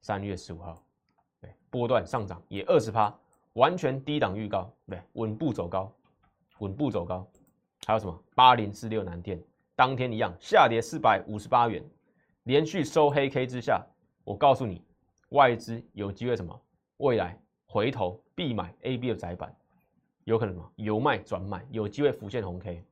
[0.00, 0.82] 三月十五号，
[1.40, 3.14] 对，波段上涨也二十趴，
[3.54, 5.92] 完全低档预告，对，稳步走高，
[6.58, 7.26] 稳步走高。
[7.86, 8.22] 还有什么？
[8.34, 9.42] 八零四六南电，
[9.74, 11.84] 当天一样下跌四百五十八元，
[12.44, 13.84] 连续收黑 K 之下，
[14.24, 14.82] 我告诉你，
[15.30, 16.60] 外资有机会什么？
[16.98, 19.54] 未来回头必买 A B 的窄板。
[20.24, 20.70] 有可能吗？
[20.76, 22.84] 由卖转买，有机会浮现红 K，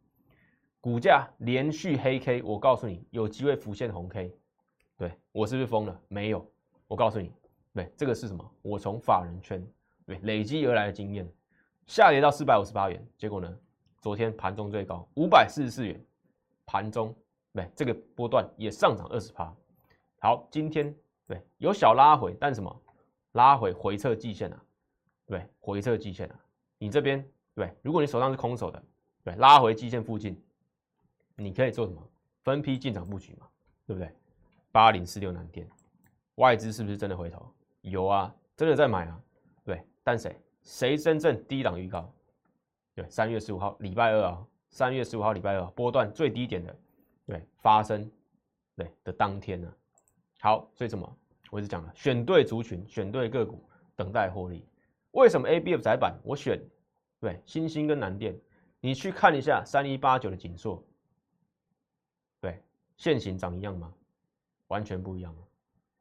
[0.81, 4.35] 股价连续黑 K，我告诉你，有机会浮现红 K。
[4.97, 6.01] 对我是不是疯了？
[6.09, 6.45] 没有，
[6.89, 7.31] 我告诉你，
[7.75, 8.53] 对，这个是什么？
[8.63, 9.65] 我从法人圈
[10.07, 11.31] 对累积而来的经验，
[11.87, 13.59] 下跌到四百五十八元，结果呢，
[14.01, 16.03] 昨天盘中最高五百四十四元，
[16.65, 17.15] 盘中
[17.53, 19.55] 对这个波段也上涨二十趴。
[20.21, 20.93] 好，今天
[21.27, 22.83] 对有小拉回，但什么？
[23.33, 24.63] 拉回回撤季线啊，
[25.27, 26.41] 对，回撤季线啊。
[26.79, 27.25] 你这边
[27.55, 28.83] 对，如果你手上是空手的，
[29.23, 30.41] 对，拉回基线附近，
[31.37, 32.03] 你可以做什么？
[32.45, 33.47] 分批进场布局嘛，
[33.87, 34.11] 对不对？
[34.73, 35.69] 八零四六南天，
[36.39, 37.47] 外资是不是真的回头？
[37.83, 39.21] 有啊，真的在买啊，
[39.65, 39.85] 对。
[40.03, 40.41] 但谁？
[40.63, 42.13] 谁真正低档预告？
[42.95, 46.77] 对，三月十五号礼拜二啊，三月十五号礼拜二波段最低点的，
[47.27, 48.11] 对，发生
[48.77, 49.73] 对的当天呢。
[50.41, 51.17] 好，所以什么？
[51.51, 53.63] 我一直讲了，选对族群，选对个股，
[53.97, 54.67] 等待获利。
[55.13, 56.61] 为什么 A、B、F 窄板我选
[57.19, 58.39] 对新兴跟南电？
[58.81, 60.85] 你去看一下三一八九的锦硕，
[62.41, 62.63] 对，
[62.97, 63.93] 现形长一样吗？
[64.69, 65.35] 完全不一样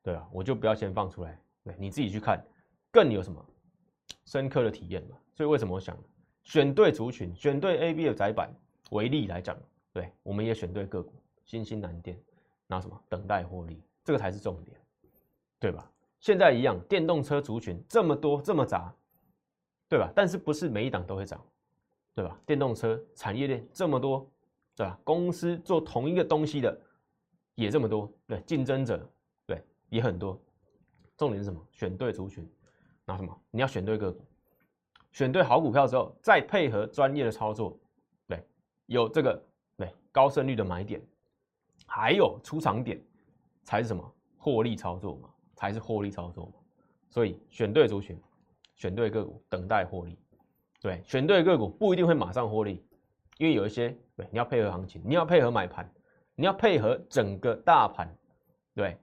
[0.07, 2.41] 对啊，我就不要先放出来，对，你自己去看，
[2.89, 3.45] 更有什么
[4.23, 5.17] 深刻的体验嘛？
[5.35, 5.97] 所以为什么我想
[6.45, 8.49] 选对族群，选对 A、B 的窄板
[8.91, 9.59] 为例来讲，
[9.91, 11.11] 对，我们也选对个股，
[11.43, 12.17] 新兴蓝电，
[12.67, 14.77] 拿什么等待获利，这个才是重点，
[15.59, 15.91] 对吧？
[16.21, 18.95] 现在一样，电动车族群这么多这么杂，
[19.89, 20.09] 对吧？
[20.15, 21.45] 但是不是每一档都会涨，
[22.15, 22.39] 对吧？
[22.45, 24.25] 电动车产业链这么多，
[24.73, 24.97] 对吧？
[25.03, 26.79] 公司做同一个东西的
[27.55, 29.05] 也这么多，对，竞争者
[29.89, 30.39] 也很多。
[31.17, 31.59] 重点是什么？
[31.71, 32.47] 选对族群，
[33.05, 33.41] 拿什么？
[33.51, 34.25] 你要选对个股，
[35.11, 37.79] 选对好股票之后，再配合专业的操作，
[38.27, 38.43] 对，
[38.85, 39.43] 有这个
[39.75, 41.01] 对高胜率的买点，
[41.85, 43.01] 还有出场点，
[43.63, 44.13] 才是什么？
[44.37, 45.29] 获利操作嘛。
[45.59, 46.51] 才是获利操作嘛，
[47.09, 48.15] 所以选对族群，
[48.75, 50.15] 选对个股，等待获利。
[50.79, 52.85] 对，选对个股不一定会马上获利，
[53.39, 55.91] 因为有一些对你要配合行情，你要配合买盘，
[56.35, 58.07] 你要配合整个大盘
[58.75, 58.95] 对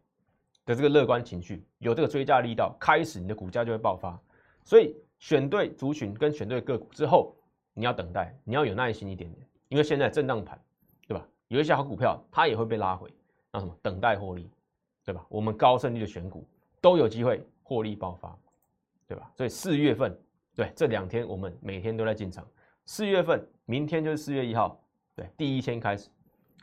[0.64, 4.18] 的这个乐观情绪，有这个追加力道，开始你的股价就会爆发。
[4.64, 7.36] 所以选对族群跟选对个股之后，
[7.72, 10.58] 你要等待，你要有耐心一点点，因为现在震荡盘，
[11.06, 11.26] 对吧？
[11.48, 13.12] 有一些好股票它也会被拉回，
[13.50, 14.50] 那什么等待获利。
[15.06, 15.22] 对吧？
[15.28, 16.48] 我们高胜率的选股
[16.80, 18.34] 都有机会获利爆发，
[19.06, 19.30] 对吧？
[19.36, 20.18] 所以四月份，
[20.54, 22.42] 对这两天我们每天都在进场。
[22.86, 24.82] 四月份，明天就是四月一号，
[25.14, 26.08] 对，第一天开始。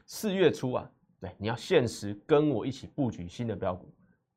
[0.08, 3.91] 四月初啊，对，你要限时跟我一起布局新的标股。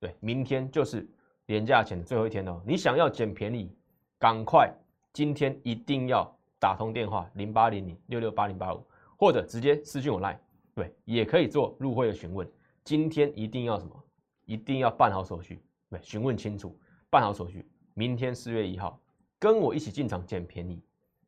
[0.05, 1.09] 对，明天就是
[1.47, 2.61] 年假前的最后一天哦。
[2.67, 3.75] 你想要捡便宜，
[4.19, 4.71] 赶快，
[5.15, 8.85] 今天一定要打通电话零八零零六六八零八五，
[9.17, 10.39] 或者直接私信我来，
[10.75, 12.47] 对，也可以做入会的询问。
[12.85, 13.99] 今天一定要什么？
[14.45, 17.67] 一定要办好手续，对，询问清楚，办好手续。
[17.95, 19.01] 明天四月一号，
[19.39, 20.83] 跟我一起进场捡便宜，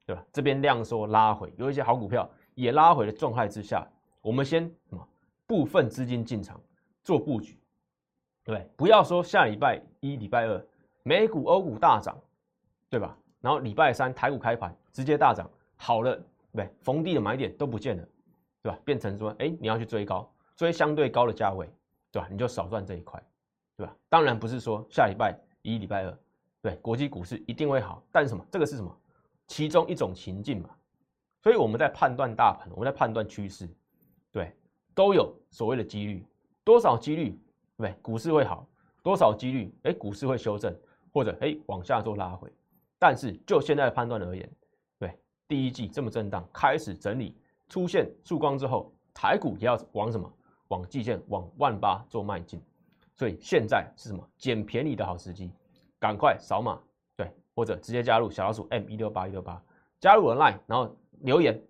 [0.04, 0.22] 对吧？
[0.34, 3.88] 这边量缩拉回，有一些好股票也拉回的状态之下，
[4.20, 5.08] 我们先什么？
[5.46, 6.60] 部分资金进场
[7.02, 7.58] 做布局，
[8.46, 10.66] 对，不要说下礼拜一、礼拜二
[11.02, 12.16] 美股、欧股大涨，
[12.88, 13.14] 对吧？
[13.40, 16.18] 然后礼拜三台股开盘直接大涨，好了，
[16.52, 18.08] 对，逢低的买点都不见了，
[18.62, 18.78] 对吧？
[18.84, 20.32] 变成说，哎，你要去追高。
[20.54, 21.68] 追相对高的价位，
[22.10, 22.28] 对吧？
[22.30, 23.22] 你就少赚这一块，
[23.76, 23.94] 对吧？
[24.08, 26.18] 当然不是说下礼拜一、礼拜二，
[26.62, 28.46] 对国际股市一定会好，但是什么？
[28.50, 28.96] 这个是什么？
[29.48, 30.70] 其中一种情境嘛。
[31.42, 33.68] 所以我们在判断大盘，我们在判断趋势，
[34.32, 34.52] 对，
[34.94, 36.24] 都有所谓的几率，
[36.64, 37.38] 多少几率，
[37.76, 38.66] 对，股市会好，
[39.02, 40.74] 多少几率，哎，股市会修正，
[41.12, 42.50] 或者哎往下做拉回。
[42.98, 44.50] 但是就现在的判断而言，
[44.98, 47.36] 对，第一季这么震荡，开始整理，
[47.68, 50.32] 出现曙光之后，台股也要往什么？
[50.68, 52.60] 往季线往万八做迈进，
[53.14, 55.52] 所以现在是什么捡便宜的好时机？
[56.00, 56.80] 赶快扫码
[57.16, 59.62] 对，或者直接加入小老鼠 M 一六八一六八，
[60.00, 61.62] 加入我的 line，然后留言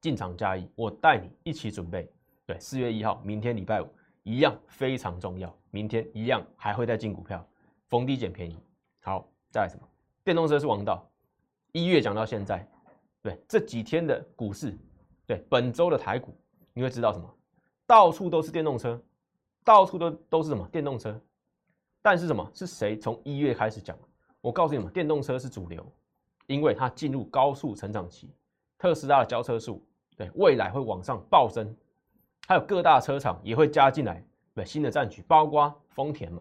[0.00, 2.10] 进场加一，我带你一起准备。
[2.44, 3.86] 对，四月一号，明天礼拜五
[4.28, 7.42] 一样非常重要，明天一样还会再进股票，
[7.86, 8.58] 逢低捡便宜。
[9.00, 9.88] 好，再来什么？
[10.22, 11.10] 电动车是王道，
[11.72, 12.68] 一月讲到现在，
[13.22, 14.76] 对这几天的股市，
[15.24, 16.36] 对本周的台股，
[16.74, 17.34] 你会知道什么？
[17.86, 19.02] 到处都是电动车，
[19.64, 21.18] 到处都都是什么电动车？
[22.02, 22.46] 但是什么？
[22.52, 23.98] 是谁从一月开始讲？
[24.42, 25.90] 我告诉你们，电动车是主流，
[26.48, 28.30] 因为它进入高速成长期，
[28.76, 29.82] 特斯拉的交车数，
[30.18, 31.74] 对未来会往上暴增。
[32.48, 36.40] 还有各大车厂也会加进来，对新的战局，包括丰田嘛，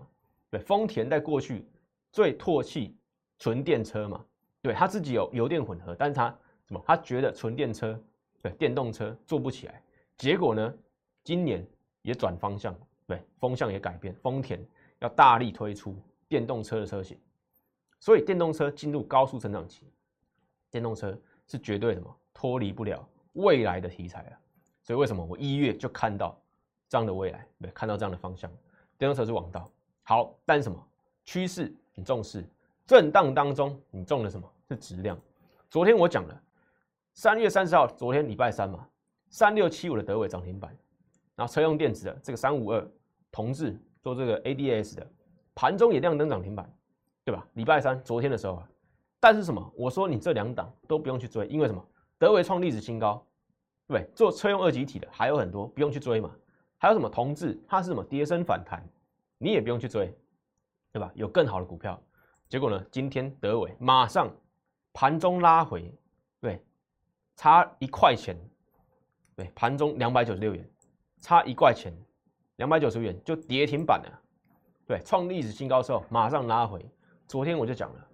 [0.49, 1.67] 对丰田在过去
[2.13, 2.95] 最唾弃
[3.39, 4.25] 纯电车嘛，
[4.61, 6.29] 对他自己有油电混合，但是他
[6.65, 6.81] 什么？
[6.87, 8.01] 他觉得纯电车
[8.41, 9.83] 对电动车做不起来，
[10.15, 10.73] 结果呢，
[11.25, 11.67] 今年
[12.03, 12.73] 也转方向，
[13.05, 14.65] 对风向也改变，丰田
[14.99, 15.93] 要大力推出
[16.29, 17.19] 电动车的车型，
[17.99, 19.85] 所以电动车进入高速成长期，
[20.71, 24.39] 电动车是绝对什么脱离不了未来的题材啊。
[24.87, 26.41] 所以为什么我一月就看到
[26.87, 28.49] 这样的未来，对，看到这样的方向，
[28.97, 29.69] 电动车是王道。
[30.03, 30.81] 好，但是什么
[31.25, 32.41] 趋势你重视，
[32.85, 34.49] 震荡当中你中了什么？
[34.69, 35.19] 是质量。
[35.69, 36.41] 昨天我讲了，
[37.15, 38.87] 三月三十号，昨天礼拜三嘛，
[39.29, 40.73] 三六七五的德伟涨停板，
[41.35, 42.89] 然后车用电子的这个三五二
[43.29, 45.11] 同志做这个 ADS 的
[45.53, 46.73] 盘中也亮灯涨停板，
[47.25, 47.45] 对吧？
[47.55, 48.69] 礼拜三昨天的时候啊，
[49.19, 49.69] 但是什么？
[49.75, 51.85] 我说你这两档都不用去追，因为什么？
[52.17, 53.21] 德伟创历史新高。
[53.87, 56.35] 对，做车用二级体的还有很多，不用去追嘛。
[56.77, 58.85] 还有什么同志，它是什么跌升反弹，
[59.37, 60.13] 你也不用去追，
[60.91, 61.09] 对吧？
[61.15, 61.99] 有更好的股票。
[62.49, 64.29] 结果呢，今天德伟马上
[64.93, 65.91] 盘中拉回，
[66.39, 66.61] 对，
[67.35, 68.37] 差一块钱，
[69.35, 70.69] 对，盘中两百九十六元，
[71.21, 71.93] 差一块钱，
[72.57, 74.21] 两百九十元就跌停板了。
[74.85, 76.85] 对，创历史新高之后马上拉回。
[77.25, 78.07] 昨天我就讲了，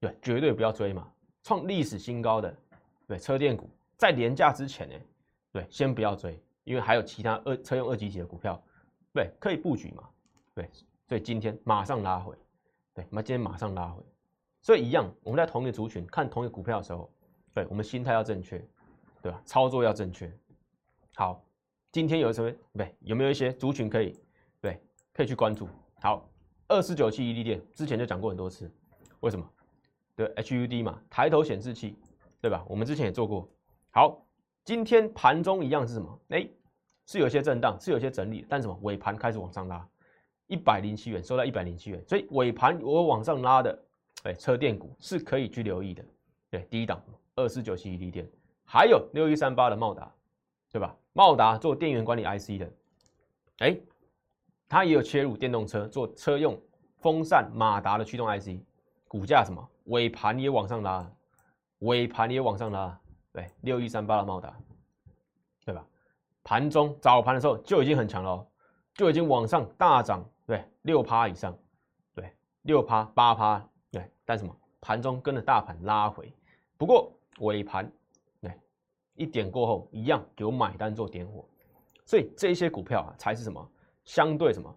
[0.00, 1.06] 对，绝对不要追嘛。
[1.42, 2.54] 创历史新高的，
[3.06, 4.94] 对，车电股在廉价之前呢。
[5.50, 8.62] 对，先不要追，因为还有其他二车用二级体的股票，
[9.12, 10.08] 对，可以布局嘛。
[10.54, 10.68] 对，
[11.06, 12.36] 所以今天马上拉回，
[12.92, 14.02] 对，那今天马上拉回，
[14.60, 17.10] 所以一样，我们在同一个族群看同一个股票的时候，
[17.54, 18.58] 对我们心态要正确，
[19.22, 19.40] 对吧？
[19.44, 20.30] 操作要正确。
[21.14, 21.42] 好，
[21.92, 22.52] 今天有什么？
[22.76, 24.14] 对，有没有一些族群可以，
[24.60, 24.80] 对，
[25.14, 25.68] 可以去关注？
[26.02, 26.28] 好，
[26.68, 28.70] 二四九七 ED 电之前就讲过很多次，
[29.20, 29.50] 为什么？
[30.14, 31.96] 对，HUD 嘛，抬头显示器，
[32.40, 32.64] 对吧？
[32.68, 33.48] 我们之前也做过。
[33.90, 34.24] 好。
[34.68, 36.20] 今天盘中一样是什么？
[36.28, 36.46] 哎，
[37.06, 38.78] 是有些震荡，是有些整理，但什么？
[38.82, 39.88] 尾盘开始往上拉，
[40.46, 43.82] 一百零七元收在一百零七元，所以尾盘我往上拉的，
[44.24, 46.04] 哎，车电股是可以去留意的。
[46.50, 47.02] 对，第一档
[47.34, 48.28] 二四九七一电，
[48.62, 50.12] 还有六一三八的茂达，
[50.70, 50.94] 对吧？
[51.14, 52.70] 茂达做电源管理 IC 的，
[53.60, 53.74] 哎，
[54.68, 56.60] 它也有切入电动车做车用
[56.98, 58.60] 风扇马达的驱动 IC，
[59.08, 59.66] 股价什么？
[59.84, 61.10] 尾盘也往上拉，
[61.78, 63.00] 尾盘也往上拉。
[63.38, 64.52] 对，六一三八的茂达，
[65.64, 65.86] 对吧？
[66.42, 68.44] 盘中早盘的时候就已经很强了，
[68.94, 71.56] 就已经往上大涨，对，六趴以上，
[72.16, 74.10] 对，六趴八趴，对。
[74.24, 74.52] 但什么？
[74.80, 76.34] 盘中跟着大盘拉回，
[76.76, 77.88] 不过尾盘，
[78.40, 78.52] 对，
[79.14, 81.48] 一点过后一样给我买单做点火，
[82.04, 83.70] 所以这些股票啊才是什么？
[84.04, 84.76] 相对什么？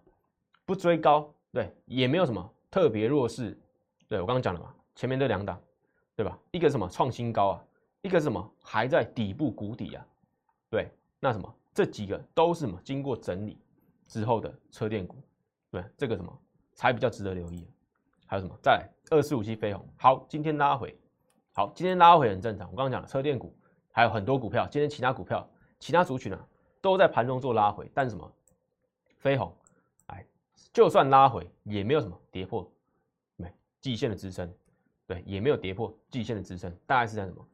[0.64, 3.60] 不追高，对，也没有什么特别弱势，
[4.06, 5.60] 对我刚刚讲了嘛，前面这两档，
[6.14, 6.38] 对吧？
[6.52, 7.64] 一个什么创新高啊？
[8.02, 10.06] 一个什么还在底部谷底啊？
[10.68, 13.56] 对，那什么这几个都是什么经过整理
[14.08, 15.16] 之后的车电股，
[15.70, 16.36] 对，这个什么
[16.74, 17.66] 才比较值得留意。
[18.26, 20.98] 还有什么在二四五七飞鸿，好，今天拉回，
[21.52, 22.68] 好，今天拉回很正常。
[22.70, 23.54] 我刚刚讲了车电股
[23.92, 26.48] 还有很多股票，今天其他股票、其他族群啊
[26.80, 28.32] 都在盘中做拉回，但是什么
[29.18, 29.54] 飞鸿，
[30.06, 30.26] 哎，
[30.72, 32.68] 就算拉回也没有什么跌破
[33.36, 34.52] 没季线的支撑，
[35.06, 37.46] 对，也没有跌破季线的支撑，大概是在什么？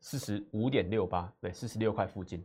[0.00, 2.44] 四十五点六八，对，四十六块附近，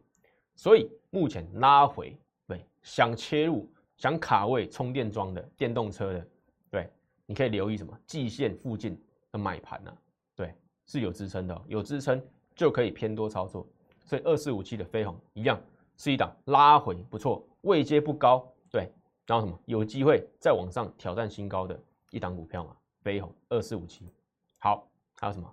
[0.56, 6.28] 所以目前拉回，对，想切入、想卡位充电桩的电动车的，
[6.70, 6.90] 对，
[7.26, 9.00] 你可以留意什么季线附近
[9.32, 9.98] 的买盘呢？
[10.36, 10.54] 对，
[10.86, 12.22] 是有支撑的，有支撑
[12.56, 13.66] 就可以偏多操作。
[14.04, 15.62] 所以二四五七的飞鸿一样
[15.96, 18.92] 是一档拉回不错，位阶不高，对，
[19.26, 22.76] 然后什么有机会再往上挑战新高的一档股票嘛？
[23.02, 24.12] 飞鸿二四五七，
[24.60, 25.50] 好，还有什么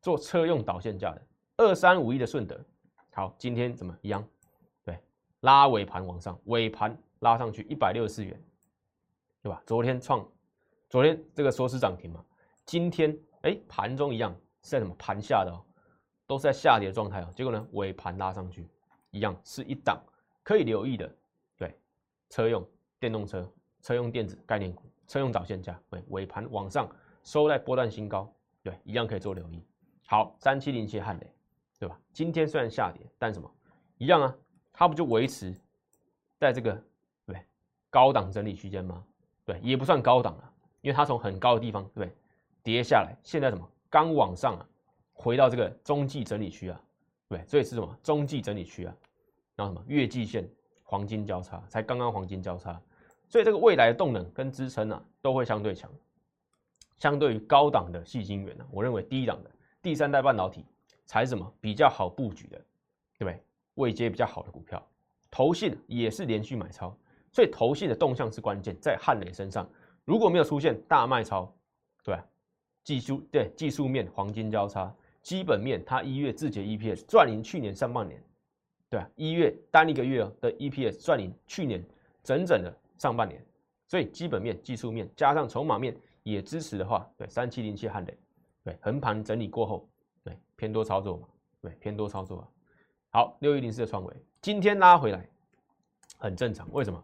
[0.00, 1.22] 做车用导线架的？
[1.56, 2.58] 二三五一的顺德，
[3.12, 4.26] 好，今天怎么一样？
[4.84, 4.98] 对，
[5.40, 8.42] 拉尾盘往上，尾盘拉上去一百六十四元，
[9.42, 9.62] 对吧？
[9.66, 10.26] 昨天创，
[10.88, 12.24] 昨天这个说是涨停嘛？
[12.64, 15.60] 今天哎，盘中一样是在什么盘下的哦，
[16.26, 17.28] 都是在下跌的状态哦。
[17.36, 18.66] 结果呢，尾盘拉上去，
[19.10, 20.02] 一样是一档
[20.42, 21.14] 可以留意的。
[21.58, 21.78] 对，
[22.30, 22.66] 车用
[22.98, 23.46] 电动车、
[23.82, 26.88] 车用电子概念股、车用早线价，对，尾盘往上
[27.22, 29.62] 收在波段新高，对，一样可以做留意。
[30.06, 31.32] 好，三七零七汉雷，
[31.82, 31.98] 对吧？
[32.12, 33.50] 今天虽然下跌，但什么
[33.98, 34.32] 一样啊？
[34.72, 35.52] 它不就维持
[36.38, 36.80] 在这个
[37.26, 37.36] 对
[37.90, 39.04] 高档整理区间吗？
[39.44, 42.14] 对，也不算高档了，因为它从很高的地方对
[42.62, 44.68] 跌下来，现在什么刚往上啊，
[45.12, 46.80] 回到这个中继整理区啊，
[47.28, 48.94] 对，所以是什么中继整理区啊？
[49.56, 50.48] 然后什么月季线
[50.84, 52.80] 黄金交叉，才刚刚黄金交叉，
[53.28, 55.90] 所以这个未来的动能跟支撑啊，都会相对强。
[56.98, 59.50] 相对于高档的细晶圆呢，我认为低档的
[59.82, 60.64] 第三代半导体
[61.12, 62.56] 才什么比较好布局的，
[63.18, 63.38] 对不对？
[63.74, 64.82] 位阶比较好的股票，
[65.30, 66.96] 投信也是连续买超，
[67.30, 69.68] 所以投信的动向是关键，在汉磊身上
[70.06, 71.54] 如果没有出现大卖超，
[72.02, 72.18] 对
[72.82, 78.18] 技术对技术面黄金交叉，基本面它一月自结 EPS 赚赢去年上半年，
[78.88, 79.06] 对吧？
[79.14, 81.84] 一月单一个月的 EPS 赚赢去年
[82.22, 83.44] 整整的上半年，
[83.86, 85.94] 所以基本面技术面加上筹码面。
[86.24, 88.16] 也支持的话，对三七零七汉雷，
[88.62, 89.88] 对横盘整理过后，
[90.62, 91.26] 偏多操作嘛，
[91.60, 92.48] 对偏多操作啊。
[93.10, 95.28] 好，六一零四的创维今天拉回来，
[96.18, 96.72] 很正常。
[96.72, 97.02] 为什么？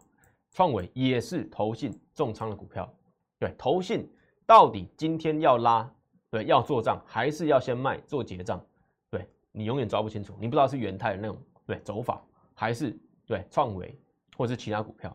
[0.51, 2.89] 创维也是投信重仓的股票，
[3.37, 4.09] 对投信
[4.45, 5.93] 到底今天要拉，
[6.29, 8.65] 对要做账还是要先卖做结账？
[9.09, 12.23] 对你永远抓不清楚，你不知道是元泰的那种对走法，
[12.55, 13.93] 还是对创维
[14.37, 15.13] 或是其他股票。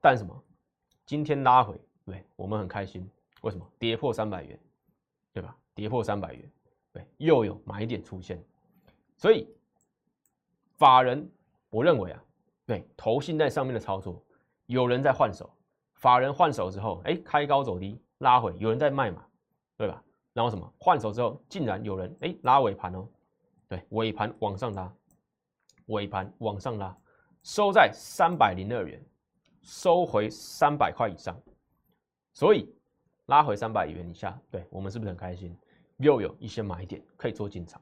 [0.00, 0.34] 但什么？
[1.04, 3.06] 今天拉回，对我们很开心。
[3.42, 4.58] 为什么跌破三百元，
[5.30, 5.54] 对吧？
[5.74, 6.50] 跌破三百元，
[6.92, 8.42] 对，又有买点出现，
[9.16, 9.48] 所以
[10.76, 11.30] 法人
[11.70, 12.24] 我认为啊，
[12.66, 14.22] 对，投信在上面的操作，
[14.66, 15.50] 有人在换手，
[15.94, 19.24] 法人换手之后，哎，开高走低拉回，有人在卖嘛，
[19.76, 20.02] 对吧？
[20.32, 23.08] 然后什么换手之后，竟然有人哎拉尾盘哦，
[23.68, 24.92] 对，尾盘往上拉，
[25.86, 26.96] 尾盘往上拉，
[27.42, 29.02] 收在三百零二元，
[29.62, 31.34] 收回三百块以上，
[32.32, 32.68] 所以。
[33.26, 35.56] 拉回三百元以下，对我们是不是很开心？
[36.02, 37.80] 又有一些买点可以做进场，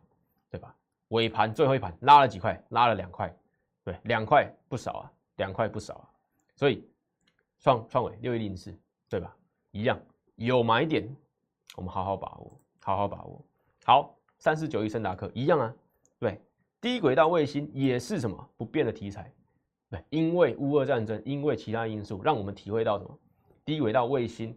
[0.50, 0.74] 对吧？
[1.09, 2.62] 尾盘最后一盘拉了几块？
[2.68, 3.35] 拉了两块，
[3.83, 6.11] 对，两块不少啊，两块不少啊。
[6.54, 6.87] 所以
[7.59, 8.72] 创创伟六一零四，
[9.09, 9.35] 对吧？
[9.70, 9.98] 一样
[10.37, 11.09] 有买点，
[11.76, 13.44] 我们好好把握，好好把握。
[13.85, 15.74] 好，三四九一森达克一样啊，
[16.18, 16.40] 对，
[16.80, 19.33] 低轨道卫星也是什么不变的题材，
[19.88, 23.18] 对，因为乌俄战争，因为其他因素，让我们体会到什么
[23.64, 24.56] 低轨道卫星。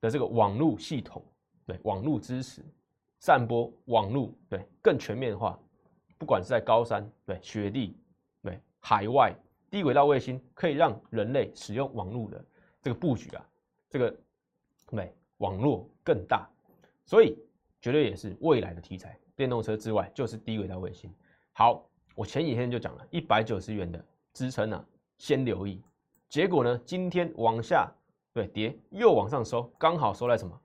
[0.00, 1.24] 的这个网络系统，
[1.64, 2.62] 对网络支持、
[3.18, 5.58] 散播网络，对更全面化，
[6.18, 7.96] 不管是在高山、对雪地、
[8.42, 9.34] 对海外，
[9.70, 12.44] 低轨道卫星可以让人类使用网络的
[12.82, 13.48] 这个布局啊，
[13.88, 14.14] 这个
[14.90, 16.48] 对网络更大，
[17.04, 17.38] 所以
[17.80, 19.18] 绝对也是未来的题材。
[19.36, 21.12] 电动车之外就是低轨道卫星。
[21.52, 24.84] 好，我前几天就讲了一百九十元的支撑啊，
[25.18, 25.82] 先留意。
[26.28, 27.92] 结果呢，今天往下。
[28.32, 30.60] 对，跌又往上收，刚好收在什么？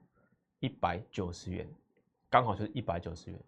[0.58, 1.64] 一百九十元，
[2.30, 3.40] 刚好就是一百九十元，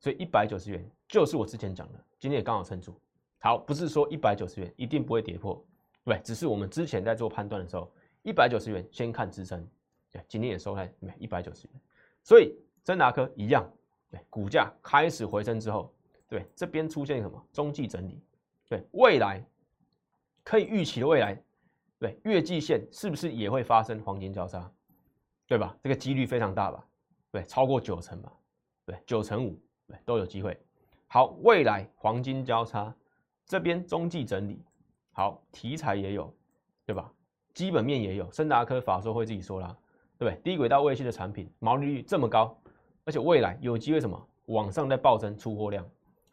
[0.00, 3.00] 所以一百九十元就是我之前讲的，今天也刚好撑住。
[3.38, 5.64] 好，不是说一百九十元一定不会跌破，
[6.04, 7.90] 对，只是我们之前在做判断的时候，
[8.22, 9.64] 一百九十元先看支撑，
[10.10, 11.80] 对，今天也收在一百九十元，
[12.24, 13.64] 所以真达科一样，
[14.10, 15.94] 对，股价开始回升之后，
[16.28, 18.20] 对，这边出现什么中继整理，
[18.68, 19.42] 对，未来
[20.42, 21.40] 可以预期的未来。
[22.00, 24.70] 对月季线是不是也会发生黄金交叉？
[25.48, 25.76] 对吧？
[25.82, 26.87] 这个几率非常大吧？
[27.30, 28.32] 对，超过九成吧？
[28.84, 30.58] 对，九成五，对，都有机会。
[31.06, 32.94] 好，未来黄金交叉
[33.44, 34.62] 这边中继整理，
[35.12, 36.34] 好，题材也有，
[36.84, 37.12] 对吧？
[37.54, 39.76] 基本面也有，森达科法说会自己说啦，
[40.16, 40.40] 对不对？
[40.42, 42.56] 低轨道卫星的产品毛利率这么高，
[43.04, 44.28] 而且未来有机会什么？
[44.46, 45.86] 往上在暴增出货量，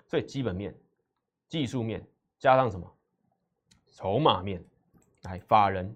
[0.07, 0.73] 所以基本面、
[1.49, 2.05] 技术面
[2.37, 2.89] 加上什么？
[3.87, 4.63] 筹码面。
[5.23, 5.93] 来，法人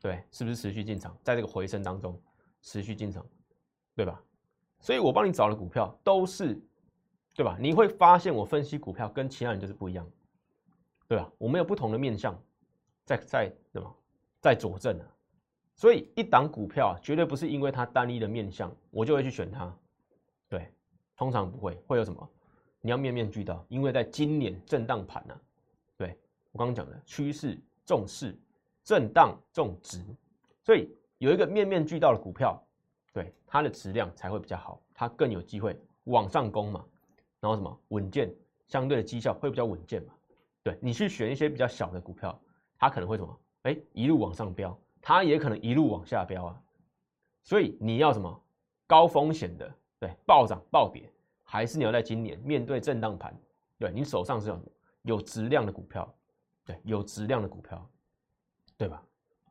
[0.00, 1.14] 对，是不是持续进场？
[1.22, 2.18] 在这个回升当中
[2.62, 3.26] 持续进场，
[3.94, 4.22] 对吧？
[4.82, 6.60] 所以我帮你找的股票都是，
[7.34, 7.56] 对吧？
[7.58, 10.06] 你会发现我分析股票跟其他人就是不一样，
[11.08, 11.32] 对吧？
[11.38, 12.38] 我们有不同的面向，
[13.06, 13.94] 在在对吧？
[14.40, 15.06] 在佐证啊。
[15.74, 19.74] 所以一档股票啊，绝对不是因为它单一的面向，我就会去选它。
[20.48, 20.70] 对，
[21.16, 22.28] 通常不会，会有什么？
[22.80, 25.40] 你要面面俱到，因为在今年震荡盘呢，
[25.96, 26.18] 对
[26.50, 28.36] 我刚刚讲的趋势重视。
[28.84, 30.04] 震荡重值，
[30.60, 32.60] 所以有一个面面俱到的股票，
[33.12, 36.84] 对它的质量才会比较好，它更有机会往上攻嘛。
[37.40, 38.32] 然后什么稳健，
[38.66, 40.14] 相对的绩效会比较稳健嘛。
[40.62, 42.40] 对你去选一些比较小的股票，
[42.78, 43.40] 它可能会什么？
[43.62, 46.62] 哎，一路往上飙，它也可能一路往下飙啊。
[47.42, 48.42] 所以你要什么
[48.86, 51.10] 高风险的，对暴涨暴跌，
[51.42, 53.36] 还是你要在今年面对震荡盘，
[53.78, 54.62] 对你手上是有
[55.02, 56.14] 有质量的股票，
[56.64, 57.88] 对有质量的股票。
[58.78, 59.00] 对吧？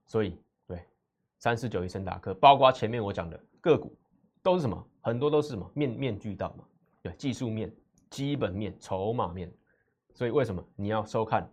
[0.05, 0.38] 所以
[1.41, 3.91] 三四九一升达科，包括前面我讲的个股，
[4.43, 4.87] 都是什么？
[5.01, 6.63] 很多都是什么面面俱到嘛。
[7.01, 7.73] 对技术面、
[8.11, 9.51] 基本面、筹码面。
[10.13, 11.51] 所以为什么你要收看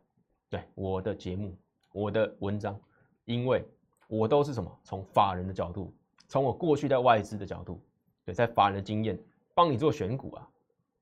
[0.51, 1.57] 对我的节目、
[1.91, 2.79] 我的文章？
[3.25, 3.67] 因为
[4.09, 4.71] 我都是什么？
[4.85, 5.91] 从法人的角度，
[6.29, 7.83] 从我过去在外资的角度，
[8.27, 9.19] 对，在法人的经验
[9.55, 10.47] 帮你做选股啊，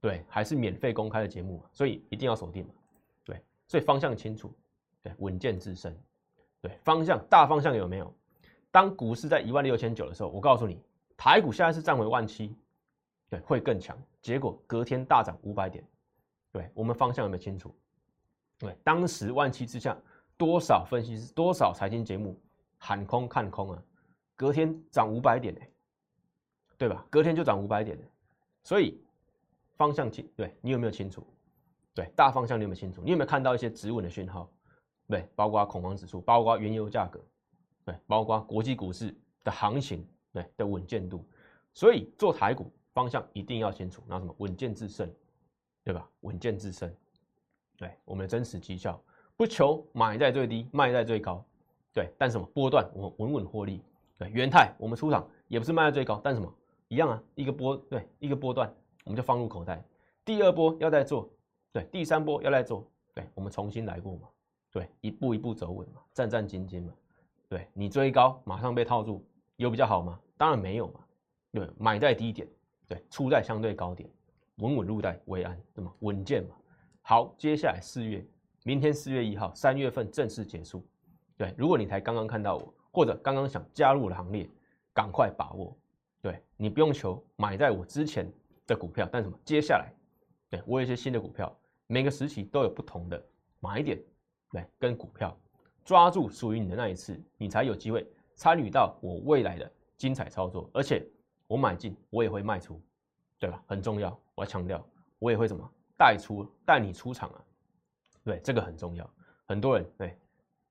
[0.01, 2.75] 对，还是免费公开的节目，所以一定要锁定嘛，
[3.25, 4.55] 对，所以方向清楚，
[5.03, 5.97] 对，稳健自身，
[6.61, 8.15] 对，方向大方向有没有？
[8.77, 10.79] 当股市在一万六千九的时候，我告诉你，
[11.17, 12.55] 台股现在是站回万七，
[13.31, 13.97] 对，会更强。
[14.21, 15.83] 结果隔天大涨五百点，
[16.53, 17.75] 对我们方向有没有清楚？
[18.59, 19.97] 对，当时万七之下。
[20.37, 22.39] 多少分析师、多少财经节目
[22.77, 23.83] 喊空看空啊？
[24.37, 25.61] 隔天涨五百点呢，
[26.77, 27.07] 对吧？
[27.09, 27.99] 隔天就涨五百点
[28.63, 29.01] 所以
[29.79, 31.27] 方向清，对你有没有清楚？
[31.95, 33.01] 对大方向你有没有清楚？
[33.03, 34.47] 你有没有看到一些止稳的讯号？
[35.09, 37.19] 对，包括恐慌指数，包括原油价格，
[37.87, 41.25] 对，包括国际股市的行情，对的稳健度。
[41.73, 45.11] 所以做台股方向一定要清楚，然后什么稳健制胜，
[45.85, 46.07] 对吧？
[46.21, 46.93] 稳健制胜，
[47.79, 49.01] 对我们的真实绩效。
[49.37, 51.45] 不求买在最低，卖在最高，
[51.93, 53.83] 对，但什么波段我们稳稳获利，
[54.17, 56.51] 对，元泰我们出场也不是卖在最高，但什么
[56.89, 58.75] 一样啊，一个波对一个波段
[59.05, 59.85] 我们就放入口袋，
[60.25, 61.31] 第二波要再做，
[61.71, 64.29] 对，第三波要再做，对，我们重新来过嘛，
[64.73, 66.95] 对，一步一步走稳嘛，战战兢兢嘛，
[67.49, 69.25] 对你追高马上被套住，
[69.57, 70.19] 有比较好吗？
[70.37, 71.01] 当然没有嘛，
[71.53, 72.49] 对，买在低点，
[72.87, 74.09] 对，出在相对高点，
[74.57, 75.93] 稳稳入袋为安，对吗？
[76.01, 76.57] 稳健嘛，
[77.03, 78.27] 好，接下来四月。
[78.65, 80.85] 明天四月一号，三月份正式结束。
[81.37, 84.51] 对，如果你才刚刚看到我，或者刚刚想加入我的行列，
[84.93, 85.77] 赶快把握。
[86.21, 88.29] 对你不用求买在我之前
[88.67, 89.39] 的股票，但什么？
[89.45, 89.93] 接下来，
[90.51, 93.25] 对我有一些新的股票，每个时期都有不同的
[93.61, 94.03] 买点。
[94.51, 95.39] 对，跟股票
[95.87, 100.69] 抓住属于你的那一次，你才有机会参与到我未来的精彩操作。
[100.75, 101.07] 而且
[101.47, 102.83] 我买进，我也会卖出，
[103.39, 103.63] 对吧？
[103.69, 104.85] 很重要，我要强调，
[105.21, 105.65] 我也会什么
[105.97, 107.45] 带出带你出场啊。
[108.25, 109.09] 对，这个很重要。
[109.45, 110.19] 很多人对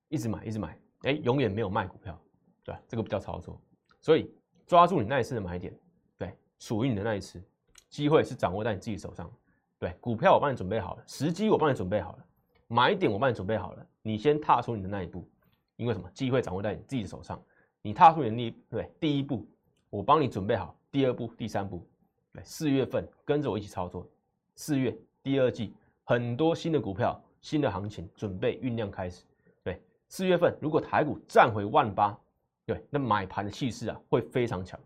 [0.09, 2.20] 一直买，一直买，哎，永远没有卖股票，
[2.61, 2.76] 对？
[2.86, 3.57] 这个不叫操作。
[4.01, 4.30] 所以
[4.68, 5.74] 抓住你那一次的买点，
[6.18, 7.41] 对，属于你的那一次
[7.89, 9.32] 机会是掌握在你自己手上。
[9.80, 12.25] 对，股票我帮你准备好了，时机我帮你准备好了，
[12.68, 15.28] 买点我帮你准备好了，你先踏出你的那一步。
[15.76, 16.09] 因为什么？
[16.13, 17.41] 机会掌握在你自己的手上。
[17.82, 19.47] 你踏出你的第对第一步，
[19.89, 21.86] 我帮你准备好第二步、第三步。
[22.34, 24.07] 对，四月份跟着我一起操作。
[24.55, 27.22] 四月第二季很多新的股票。
[27.41, 29.24] 新的行情准备酝酿开始，
[29.63, 32.20] 对，四月份如果台股站回万八，
[32.66, 34.80] 对，那买盘的气势啊会非常强，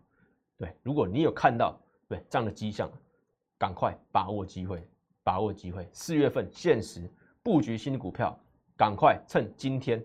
[0.58, 2.92] 对，如果你有看到对这样的迹象，
[3.56, 4.86] 赶快把握机会，
[5.22, 7.10] 把握机会，四月份限时
[7.42, 8.38] 布局新股票，
[8.76, 9.98] 赶快趁今天，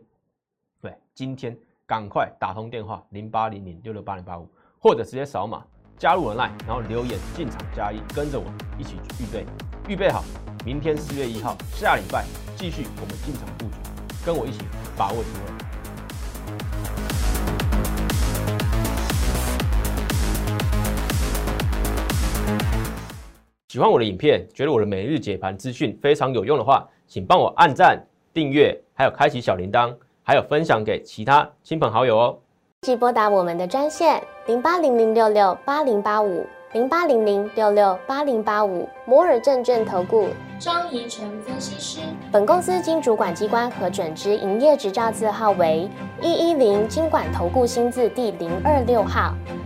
[0.79, 1.53] 对，今天
[1.85, 4.47] 赶快打通电话零八零零六六八零八五，
[4.79, 5.61] 或者直接扫码
[5.97, 8.45] 加入我 line，然后留言进场加一，跟着我
[8.79, 9.45] 一起预备，
[9.89, 10.23] 预备好，
[10.65, 12.25] 明天四月一号，下礼拜。
[12.55, 13.75] 继续，我们进场布局，
[14.25, 14.59] 跟我一起
[14.95, 15.53] 把握机会。
[23.67, 27.97] 喜欢我的影片，觉得我的每日解盘资讯非常有用的话，请帮我按赞、
[28.33, 32.37] 订阅，还有开启小铃铛，还有分享给其他亲朋好友哦。
[32.81, 40.27] 即拨打我们的专线零八零零六六八零八五零八零零六六八零八五摩尔证券投顾。
[40.59, 42.01] 张怡晨分析师，
[42.33, 45.89] 本公司经主管机关核准之营业执照字号为
[46.21, 49.33] 一一零金管投顾新字第零二六号。